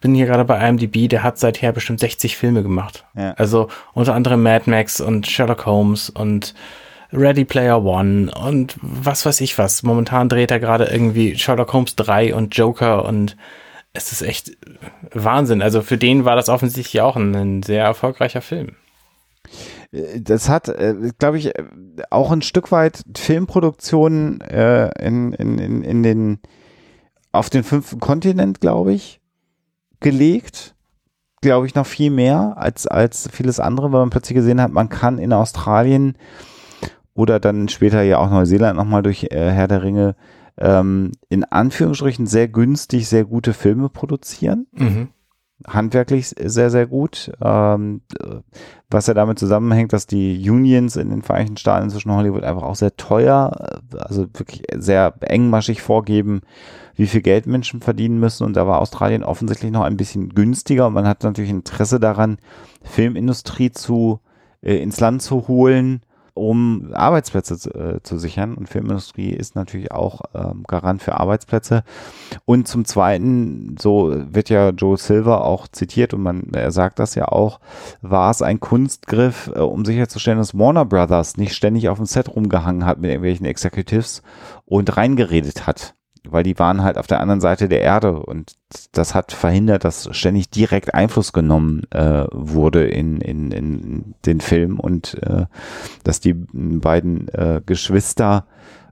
bin 0.00 0.14
hier 0.14 0.24
gerade 0.24 0.46
bei 0.46 0.66
IMDb, 0.66 1.08
der 1.08 1.22
hat 1.22 1.38
seither 1.38 1.72
bestimmt 1.72 2.00
60 2.00 2.36
Filme 2.36 2.62
gemacht. 2.62 3.04
Ja. 3.14 3.32
Also 3.32 3.68
unter 3.92 4.14
anderem 4.14 4.42
Mad 4.42 4.70
Max 4.70 5.00
und 5.00 5.26
Sherlock 5.26 5.66
Holmes 5.66 6.08
und 6.08 6.54
Ready 7.12 7.44
Player 7.44 7.84
One 7.84 8.32
und 8.34 8.76
was 8.80 9.26
weiß 9.26 9.40
ich 9.42 9.58
was. 9.58 9.82
Momentan 9.82 10.28
dreht 10.28 10.50
er 10.50 10.60
gerade 10.60 10.84
irgendwie 10.84 11.36
Sherlock 11.36 11.72
Holmes 11.72 11.94
3 11.96 12.34
und 12.34 12.56
Joker 12.56 13.04
und 13.04 13.36
es 13.92 14.12
ist 14.12 14.22
echt 14.22 14.56
Wahnsinn. 15.12 15.62
Also 15.62 15.82
für 15.82 15.98
den 15.98 16.24
war 16.24 16.36
das 16.36 16.48
offensichtlich 16.48 17.00
auch 17.02 17.16
ein, 17.16 17.34
ein 17.34 17.62
sehr 17.62 17.84
erfolgreicher 17.84 18.40
Film. 18.40 18.76
Das 20.20 20.48
hat, 20.48 20.68
äh, 20.68 20.94
glaube 21.18 21.38
ich, 21.38 21.56
äh, 21.56 21.64
auch 22.10 22.30
ein 22.30 22.42
Stück 22.42 22.72
weit 22.72 23.02
Filmproduktionen 23.16 24.40
äh, 24.40 24.90
in, 25.04 25.32
in, 25.32 25.58
in, 25.58 25.82
in 25.82 26.02
den, 26.02 26.38
auf 27.32 27.50
den 27.50 27.64
fünften 27.64 28.00
Kontinent, 28.00 28.60
glaube 28.60 28.92
ich, 28.92 29.20
gelegt. 30.00 30.74
Glaube 31.42 31.66
ich 31.66 31.74
noch 31.74 31.86
viel 31.86 32.10
mehr 32.10 32.54
als, 32.56 32.86
als 32.86 33.28
vieles 33.30 33.60
andere, 33.60 33.92
weil 33.92 34.00
man 34.00 34.10
plötzlich 34.10 34.36
gesehen 34.36 34.60
hat, 34.60 34.72
man 34.72 34.88
kann 34.88 35.18
in 35.18 35.32
Australien 35.32 36.16
oder 37.14 37.40
dann 37.40 37.68
später 37.68 38.02
ja 38.02 38.18
auch 38.18 38.30
Neuseeland 38.30 38.76
nochmal 38.76 39.02
durch 39.02 39.24
äh, 39.24 39.50
Herr 39.50 39.68
der 39.68 39.82
Ringe 39.82 40.16
ähm, 40.58 41.12
in 41.28 41.44
Anführungsstrichen 41.44 42.26
sehr 42.26 42.48
günstig, 42.48 43.08
sehr 43.08 43.24
gute 43.24 43.52
Filme 43.52 43.88
produzieren 43.88 44.66
Mhm. 44.72 45.08
Handwerklich 45.66 46.28
sehr, 46.28 46.70
sehr 46.70 46.86
gut. 46.86 47.32
Ähm, 47.42 48.02
äh, 48.20 48.40
was 48.90 49.06
ja 49.06 49.14
damit 49.14 49.38
zusammenhängt, 49.38 49.92
dass 49.92 50.06
die 50.06 50.48
Unions 50.48 50.96
in 50.96 51.10
den 51.10 51.22
Vereinigten 51.22 51.56
Staaten 51.56 51.84
inzwischen 51.84 52.12
Hollywood 52.12 52.44
einfach 52.44 52.62
auch 52.62 52.76
sehr 52.76 52.96
teuer, 52.96 53.80
äh, 53.92 53.96
also 53.98 54.26
wirklich 54.34 54.62
sehr 54.76 55.14
engmaschig 55.20 55.82
vorgeben, 55.82 56.42
wie 56.94 57.06
viel 57.06 57.22
Geld 57.22 57.46
Menschen 57.46 57.80
verdienen 57.80 58.20
müssen. 58.20 58.44
Und 58.44 58.54
da 58.54 58.66
war 58.66 58.80
Australien 58.80 59.24
offensichtlich 59.24 59.72
noch 59.72 59.82
ein 59.82 59.96
bisschen 59.96 60.30
günstiger. 60.30 60.86
Und 60.86 60.94
man 60.94 61.08
hat 61.08 61.22
natürlich 61.22 61.50
Interesse 61.50 62.00
daran, 62.00 62.38
Filmindustrie 62.82 63.70
zu, 63.70 64.20
äh, 64.62 64.76
ins 64.76 65.00
Land 65.00 65.22
zu 65.22 65.48
holen, 65.48 66.02
um 66.36 66.90
Arbeitsplätze 66.92 67.58
zu, 67.58 67.70
äh, 67.70 68.02
zu 68.02 68.18
sichern. 68.18 68.54
Und 68.54 68.68
Filmindustrie 68.68 69.30
ist 69.30 69.56
natürlich 69.56 69.90
auch 69.90 70.20
ähm, 70.34 70.64
Garant 70.66 71.02
für 71.02 71.18
Arbeitsplätze. 71.18 71.82
Und 72.44 72.68
zum 72.68 72.84
Zweiten, 72.84 73.76
so 73.78 74.14
wird 74.32 74.50
ja 74.50 74.70
Joe 74.70 74.96
Silver 74.96 75.44
auch 75.44 75.66
zitiert 75.68 76.14
und 76.14 76.22
man, 76.22 76.50
er 76.52 76.70
sagt 76.70 76.98
das 76.98 77.14
ja 77.14 77.28
auch, 77.28 77.60
war 78.02 78.30
es 78.30 78.42
ein 78.42 78.60
Kunstgriff, 78.60 79.50
äh, 79.54 79.60
um 79.60 79.84
sicherzustellen, 79.84 80.38
dass 80.38 80.56
Warner 80.56 80.84
Brothers 80.84 81.36
nicht 81.36 81.54
ständig 81.54 81.88
auf 81.88 81.98
dem 81.98 82.06
Set 82.06 82.34
rumgehangen 82.34 82.84
hat 82.84 82.98
mit 82.98 83.10
irgendwelchen 83.10 83.46
Executives 83.46 84.22
und 84.64 84.96
reingeredet 84.96 85.66
hat. 85.66 85.94
Weil 86.30 86.42
die 86.42 86.58
waren 86.58 86.82
halt 86.82 86.98
auf 86.98 87.06
der 87.06 87.20
anderen 87.20 87.40
Seite 87.40 87.68
der 87.68 87.82
Erde 87.82 88.20
und 88.20 88.54
das 88.92 89.14
hat 89.14 89.32
verhindert, 89.32 89.84
dass 89.84 90.08
ständig 90.16 90.50
direkt 90.50 90.94
Einfluss 90.94 91.32
genommen 91.32 91.82
äh, 91.90 92.24
wurde 92.32 92.86
in, 92.86 93.20
in, 93.20 93.50
in 93.52 94.14
den 94.24 94.40
Film 94.40 94.80
und 94.80 95.14
äh, 95.22 95.46
dass 96.04 96.20
die 96.20 96.34
beiden 96.34 97.28
äh, 97.28 97.60
Geschwister 97.64 98.46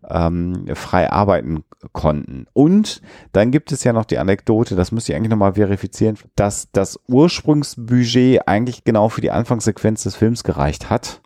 ähm, 0.09 0.66
frei 0.75 1.11
arbeiten 1.11 1.64
konnten. 1.92 2.47
Und 2.53 3.01
dann 3.33 3.51
gibt 3.51 3.73
es 3.73 3.85
ja 3.85 3.92
noch 3.92 4.05
die 4.05 4.18
Anekdote, 4.18 4.77
das 4.77 4.92
müsste 4.92 5.12
ich 5.12 5.16
eigentlich 5.16 5.31
nochmal 5.31 5.55
verifizieren, 5.55 6.18
dass 6.37 6.70
das 6.73 6.99
Ursprungsbudget 7.09 8.47
eigentlich 8.47 8.85
genau 8.85 9.09
für 9.09 9.20
die 9.20 9.31
Anfangssequenz 9.31 10.03
des 10.03 10.16
Films 10.16 10.44
gereicht 10.44 10.90
hat. 10.90 11.20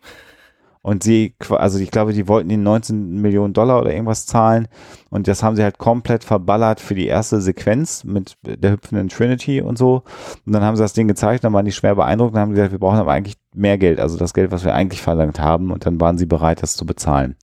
Und 0.81 1.03
sie, 1.03 1.35
also 1.49 1.77
ich 1.77 1.91
glaube, 1.91 2.13
die 2.13 2.29
wollten 2.29 2.49
ihnen 2.49 2.63
19 2.63 3.21
Millionen 3.21 3.53
Dollar 3.53 3.81
oder 3.81 3.91
irgendwas 3.91 4.25
zahlen. 4.25 4.69
Und 5.09 5.27
das 5.27 5.43
haben 5.43 5.57
sie 5.57 5.63
halt 5.63 5.77
komplett 5.77 6.23
verballert 6.23 6.79
für 6.79 6.95
die 6.95 7.07
erste 7.07 7.41
Sequenz 7.41 8.05
mit 8.05 8.37
der 8.43 8.71
hüpfenden 8.71 9.09
Trinity 9.09 9.61
und 9.61 9.77
so. 9.77 10.03
Und 10.45 10.53
dann 10.53 10.63
haben 10.63 10.77
sie 10.77 10.81
das 10.83 10.93
Ding 10.93 11.09
gezeigt, 11.09 11.43
dann 11.43 11.51
waren 11.51 11.65
die 11.65 11.73
schwer 11.73 11.95
beeindruckt 11.95 12.33
und 12.33 12.39
haben 12.39 12.51
gesagt, 12.51 12.71
wir 12.71 12.79
brauchen 12.79 12.97
aber 12.99 13.11
eigentlich 13.11 13.35
mehr 13.53 13.77
Geld, 13.77 13.99
also 13.99 14.17
das 14.17 14.33
Geld, 14.33 14.51
was 14.51 14.63
wir 14.63 14.73
eigentlich 14.73 15.01
verlangt 15.01 15.39
haben. 15.39 15.71
Und 15.71 15.85
dann 15.85 15.99
waren 15.99 16.17
sie 16.17 16.25
bereit, 16.25 16.63
das 16.63 16.77
zu 16.77 16.85
bezahlen. 16.85 17.35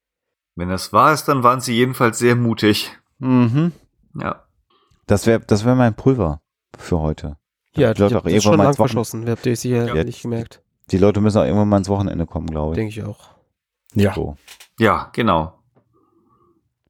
Wenn 0.55 0.70
das 0.70 0.94
wahr 0.94 1.12
ist, 1.12 1.27
dann 1.29 1.42
waren 1.42 1.61
sie 1.61 1.75
jedenfalls 1.75 2.18
sehr 2.18 2.37
mutig. 2.37 2.90
Mhm. 3.18 3.72
Ja. 4.18 4.44
Das 5.07 5.27
wäre 5.27 5.40
das 5.40 5.66
wär 5.66 5.75
mein 5.75 5.94
Pulver 5.94 6.40
für 6.79 7.01
heute. 7.01 7.37
ja, 7.77 7.92
ich 7.92 8.01
hab 8.01 8.09
das 8.09 8.12
irgendwann 8.12 8.40
schon 8.40 8.57
mal 8.57 8.64
lang 8.64 8.75
verschossen. 8.75 9.29
Habt 9.29 9.44
ihr 9.44 9.57
sicher 9.57 9.94
Ja. 9.94 10.03
nicht 10.05 10.22
gemerkt. 10.22 10.62
Die 10.90 10.99
Leute 10.99 11.20
müssen 11.20 11.38
auch 11.38 11.44
irgendwann 11.44 11.68
mal 11.68 11.79
ins 11.79 11.88
Wochenende 11.88 12.27
kommen, 12.27 12.46
glaube 12.46 12.72
ich. 12.72 12.77
Denke 12.77 12.90
ich 12.90 13.05
auch. 13.05 13.31
Ja. 13.94 14.14
So. 14.14 14.37
Ja, 14.79 15.11
genau. 15.12 15.59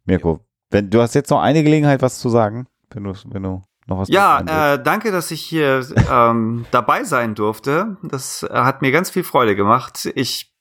Mirko, 0.04 0.40
wenn, 0.70 0.90
du 0.90 1.00
hast 1.00 1.14
jetzt 1.14 1.30
noch 1.30 1.40
eine 1.40 1.62
Gelegenheit, 1.62 2.02
was 2.02 2.18
zu 2.18 2.28
sagen, 2.28 2.66
wenn 2.90 3.04
du, 3.04 3.14
wenn 3.26 3.42
du 3.42 3.62
noch 3.86 3.98
was 3.98 4.08
Ja, 4.08 4.74
äh, 4.74 4.82
danke, 4.82 5.12
dass 5.12 5.30
ich 5.30 5.40
hier 5.40 5.86
ähm, 6.10 6.66
dabei 6.70 7.04
sein 7.04 7.34
durfte. 7.34 7.96
Das 8.02 8.42
äh, 8.42 8.48
hat 8.52 8.82
mir 8.82 8.92
ganz 8.92 9.10
viel 9.10 9.24
Freude 9.24 9.56
gemacht. 9.56 10.10
Ich 10.14 10.52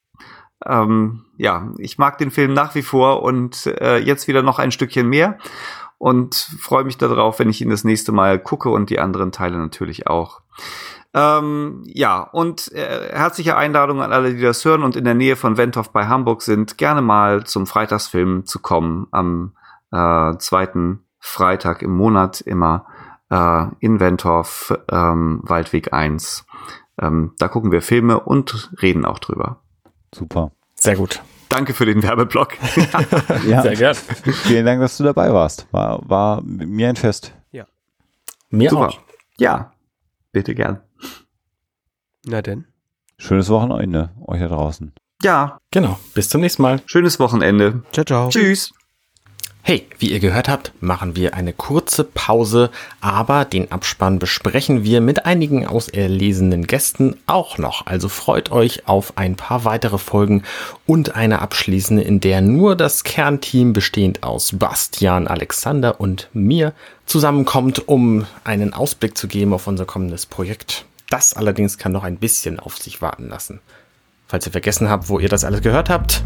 ähm, 0.66 1.26
ja, 1.38 1.74
ich 1.78 1.98
mag 1.98 2.18
den 2.18 2.32
Film 2.32 2.54
nach 2.54 2.76
wie 2.76 2.82
vor 2.82 3.24
und 3.24 3.68
äh, 3.68 3.98
jetzt 3.98 4.28
wieder 4.28 4.42
noch 4.42 4.60
ein 4.60 4.72
Stückchen 4.72 5.08
mehr 5.08 5.38
und 5.98 6.36
freue 6.36 6.84
mich 6.84 6.98
darauf, 6.98 7.40
wenn 7.40 7.50
ich 7.50 7.62
ihn 7.62 7.70
das 7.70 7.84
nächste 7.84 8.12
Mal 8.12 8.40
gucke 8.40 8.70
und 8.70 8.90
die 8.90 9.00
anderen 9.00 9.32
Teile 9.32 9.58
natürlich 9.58 10.08
auch. 10.08 10.42
Ähm, 11.18 11.84
ja, 11.86 12.20
und 12.20 12.72
äh, 12.74 13.10
herzliche 13.14 13.56
Einladung 13.56 14.02
an 14.02 14.12
alle, 14.12 14.34
die 14.34 14.42
das 14.42 14.66
hören 14.66 14.84
und 14.84 14.98
in 14.98 15.06
der 15.06 15.14
Nähe 15.14 15.38
von 15.38 15.58
Wentorf 15.58 15.92
bei 15.92 16.08
Hamburg 16.08 16.42
sind, 16.42 16.78
gerne 16.78 17.02
mal 17.02 17.46
zum 17.46 17.66
Freitagsfilm 17.66 18.46
zu 18.46 18.60
kommen 18.60 19.08
am 19.12 19.56
äh, 19.92 20.38
zweiten 20.40 21.06
Freitag 21.20 21.82
im 21.82 21.96
Monat 21.96 22.42
immer 22.42 22.86
äh, 23.30 23.66
in 23.80 24.00
Wentorf, 24.00 24.78
ähm, 24.92 25.40
Waldweg 25.44 25.94
1. 25.94 26.46
Ähm, 27.02 27.34
da 27.38 27.48
gucken 27.48 27.72
wir 27.72 27.82
Filme 27.82 28.20
und 28.20 28.72
reden 28.82 29.06
auch 29.06 29.20
drüber. 29.20 29.62
Super. 30.14 30.52
Sehr 30.76 30.98
gut. 30.98 31.22
Danke 31.48 31.74
für 31.74 31.86
den 31.86 32.04
Werbeblock. 32.04 32.54
Ja, 33.48 33.62
Sehr 33.62 33.76
gern. 33.76 33.96
vielen 33.96 34.66
Dank, 34.66 34.82
dass 34.82 34.98
du 34.98 35.04
dabei 35.04 35.32
warst. 35.32 35.68
War, 35.72 36.02
war 36.10 36.42
mir 36.42 36.90
ein 36.90 36.96
Fest. 36.96 37.34
Mir 38.50 38.70
Super. 38.70 38.90
auch. 38.90 39.00
Ja, 39.38 39.74
bitte 40.32 40.56
gern. 40.56 40.82
Na 42.26 42.42
denn. 42.42 42.66
Schönes 43.18 43.50
Wochenende 43.50 44.10
euch 44.26 44.40
da 44.42 44.48
draußen. 44.48 44.92
Ja, 45.24 45.58
Genau. 45.72 46.00
Bis 46.14 46.30
zum 46.30 46.42
nächsten 46.42 46.62
Mal. 46.62 46.82
schönes 46.86 47.20
Wochenende. 47.20 47.84
Ciao, 47.92 48.06
ciao. 48.06 48.30
Tschüss. 48.30 48.72
Hey, 49.68 49.88
wie 49.98 50.12
ihr 50.12 50.20
gehört 50.20 50.48
habt, 50.48 50.74
machen 50.80 51.16
wir 51.16 51.34
eine 51.34 51.52
kurze 51.52 52.04
Pause, 52.04 52.70
aber 53.02 53.46
den 53.46 53.72
Abspann 53.72 54.20
besprechen 54.20 54.84
wir 54.84 55.02
mit 55.02 55.26
einigen 55.26 55.66
auserlesenen 55.66 56.68
Gästen 56.68 57.18
auch 57.26 57.58
noch. 57.58 57.88
Also 57.88 58.08
freut 58.08 58.52
euch 58.52 58.88
auf 58.88 59.18
ein 59.18 59.36
paar 59.36 59.66
weitere 59.66 59.98
Folgen 59.98 60.44
und 60.86 61.16
eine 61.16 61.42
abschließende, 61.42 62.04
in 62.04 62.20
der 62.20 62.42
nur 62.42 62.76
das 62.76 63.04
Kernteam 63.04 63.74
bestehend 63.74 64.22
aus 64.22 64.52
Bastian, 64.56 65.28
Alexander 65.28 66.00
und 66.00 66.30
mir 66.34 66.74
zusammenkommt, 67.08 67.88
um 67.88 68.28
einen 68.44 68.72
Ausblick 68.74 69.18
zu 69.18 69.28
geben 69.28 69.52
auf 69.52 69.66
unser 69.66 69.86
kommendes 69.86 70.28
Projekt. 70.28 70.86
Das 71.10 71.34
allerdings 71.34 71.78
kann 71.78 71.92
noch 71.92 72.04
ein 72.04 72.18
bisschen 72.18 72.60
auf 72.60 72.78
sich 72.78 73.02
warten 73.02 73.28
lassen. 73.28 73.60
Falls 74.28 74.46
ihr 74.46 74.52
vergessen 74.52 74.90
habt, 74.90 75.10
wo 75.10 75.20
ihr 75.20 75.30
das 75.30 75.44
alles 75.44 75.62
gehört 75.62 75.90
habt, 75.90 76.24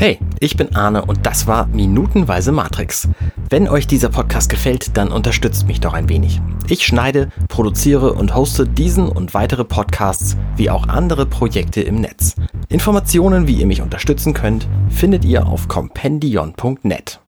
Hey, 0.00 0.20
ich 0.38 0.56
bin 0.56 0.76
Arne 0.76 1.04
und 1.04 1.26
das 1.26 1.48
war 1.48 1.66
Minutenweise 1.66 2.52
Matrix. 2.52 3.08
Wenn 3.50 3.68
euch 3.68 3.88
dieser 3.88 4.10
Podcast 4.10 4.48
gefällt, 4.48 4.96
dann 4.96 5.10
unterstützt 5.10 5.66
mich 5.66 5.80
doch 5.80 5.92
ein 5.92 6.08
wenig. 6.08 6.40
Ich 6.68 6.86
schneide, 6.86 7.32
produziere 7.48 8.12
und 8.12 8.32
hoste 8.32 8.64
diesen 8.64 9.08
und 9.08 9.34
weitere 9.34 9.64
Podcasts 9.64 10.36
wie 10.54 10.70
auch 10.70 10.86
andere 10.86 11.26
Projekte 11.26 11.80
im 11.80 11.96
Netz. 11.96 12.36
Informationen, 12.68 13.48
wie 13.48 13.54
ihr 13.54 13.66
mich 13.66 13.82
unterstützen 13.82 14.34
könnt, 14.34 14.68
findet 14.88 15.24
ihr 15.24 15.48
auf 15.48 15.66
compendion.net. 15.66 17.18